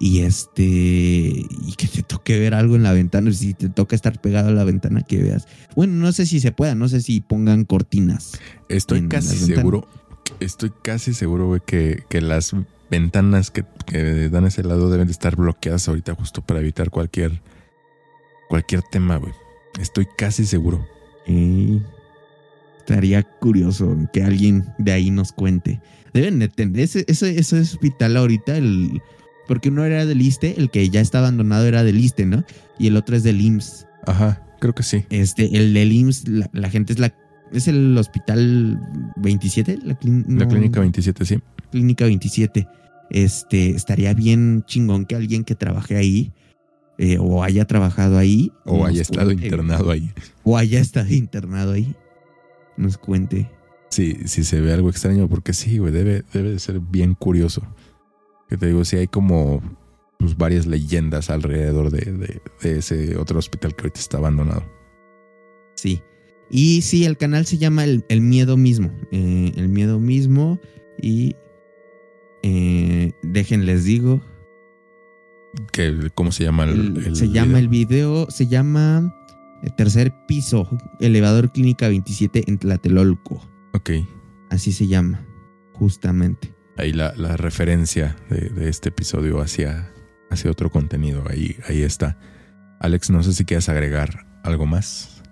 [0.00, 0.62] y este.
[0.62, 3.30] Y que te toque ver algo en la ventana.
[3.32, 5.46] Si te toca estar pegado a la ventana, que veas.
[5.76, 8.32] Bueno, no sé si se pueda, no sé si pongan cortinas.
[8.70, 9.86] Estoy casi seguro,
[10.40, 12.56] estoy casi seguro, güey, que, que las
[12.90, 17.42] ventanas que, que dan ese lado deben de estar bloqueadas ahorita justo para evitar cualquier,
[18.48, 19.34] cualquier tema, güey.
[19.78, 20.88] Estoy casi seguro.
[22.78, 25.82] Estaría curioso que alguien de ahí nos cuente.
[26.14, 29.00] Deben de tener ese, ese, ese hospital ahorita, el,
[29.50, 32.44] porque uno era del ISTE, el que ya está abandonado era del ISTE, ¿no?
[32.78, 33.84] Y el otro es del IMSS.
[34.06, 35.04] Ajá, creo que sí.
[35.10, 37.12] Este, el del IMSS, la, la gente es la
[37.52, 38.80] es el hospital
[39.16, 41.38] 27, la, clin- La no, clínica 27, sí.
[41.72, 42.68] clínica 27.
[43.10, 46.32] Este, estaría bien chingón que alguien que trabaje ahí
[46.98, 50.12] eh, o haya trabajado ahí O nos haya estado cuente, internado ahí.
[50.44, 51.96] o haya estado internado ahí,
[52.76, 53.50] nos cuente.
[53.88, 57.62] Sí, sí se ve algo extraño, porque sí, güey, debe, debe de ser bien curioso.
[58.50, 59.62] Que te digo, sí hay como
[60.18, 64.62] pues, varias leyendas alrededor de, de- de ese otro hospital que ahorita está abandonado.
[65.76, 66.02] Sí.
[66.50, 68.90] Y sí, el canal se llama El, El Miedo Mismo.
[69.12, 70.58] Eh, el Miedo Mismo.
[71.00, 71.36] Y.
[72.42, 74.20] eh, déjenles digo.
[75.72, 77.58] Que, ¿Cómo se llama el, el- el se llama video?
[77.58, 78.30] el video.
[78.30, 79.14] Se llama
[79.62, 80.68] El tercer piso,
[81.00, 83.40] elevador Clínica 27 en Tlatelolco.
[83.74, 83.90] Ok.
[84.50, 85.24] Así se llama,
[85.72, 86.52] justamente.
[86.80, 89.92] Ahí la, la referencia de, de este episodio hacia,
[90.30, 91.24] hacia otro contenido.
[91.28, 92.16] Ahí, ahí está.
[92.78, 95.22] Alex, no sé si quieres agregar algo más.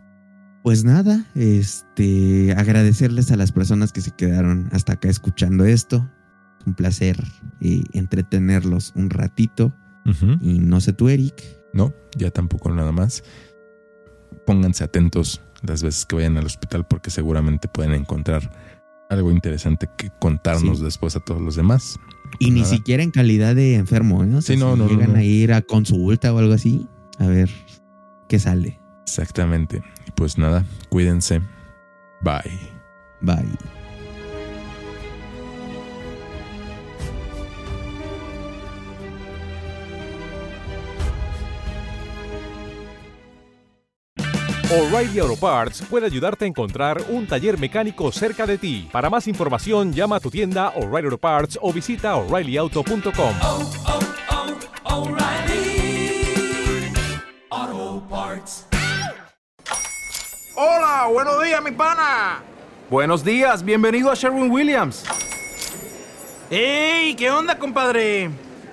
[0.62, 6.06] Pues nada, este, agradecerles a las personas que se quedaron hasta acá escuchando esto.
[6.60, 7.16] Es un placer
[7.62, 9.74] eh, entretenerlos un ratito.
[10.40, 11.42] Y no sé tú, Eric.
[11.72, 13.24] No, ya tampoco nada más.
[14.46, 18.50] Pónganse atentos las veces que vayan al hospital porque seguramente pueden encontrar
[19.08, 20.84] algo interesante que contarnos Sí.
[20.84, 21.98] después a todos los demás.
[22.38, 24.34] Y ni siquiera en calidad de enfermo, ¿eh?
[24.34, 25.18] O sea, Sí, no, si no, no, llegan no.
[25.18, 26.86] a ir a consulta o algo así,
[27.18, 27.48] a ver
[28.28, 28.78] qué sale.
[29.02, 29.82] Exactamente.
[30.14, 31.40] Pues nada, cuídense.
[32.20, 32.58] Bye.
[33.22, 33.77] Bye.
[44.70, 48.86] O'Reilly Auto Parts puede ayudarte a encontrar un taller mecánico cerca de ti.
[48.92, 53.34] Para más información, llama a tu tienda O'Reilly Auto Parts o visita oreillyauto.com.
[60.54, 62.42] Hola, buenos días, mi pana.
[62.90, 65.02] Buenos días, bienvenido a Sherwin Williams.
[66.50, 67.14] ¡Ey!
[67.14, 68.47] ¿Qué onda, compadre?